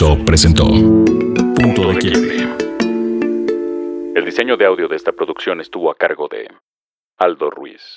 Presentó 0.00 0.64
Punto 0.64 1.92
de 1.92 1.98
Quiebre. 1.98 2.36
El 4.14 4.24
diseño 4.24 4.56
de 4.56 4.64
audio 4.64 4.86
de 4.86 4.94
esta 4.94 5.10
producción 5.10 5.60
estuvo 5.60 5.90
a 5.90 5.96
cargo 5.96 6.28
de 6.28 6.46
Aldo 7.16 7.50
Ruiz. 7.50 7.96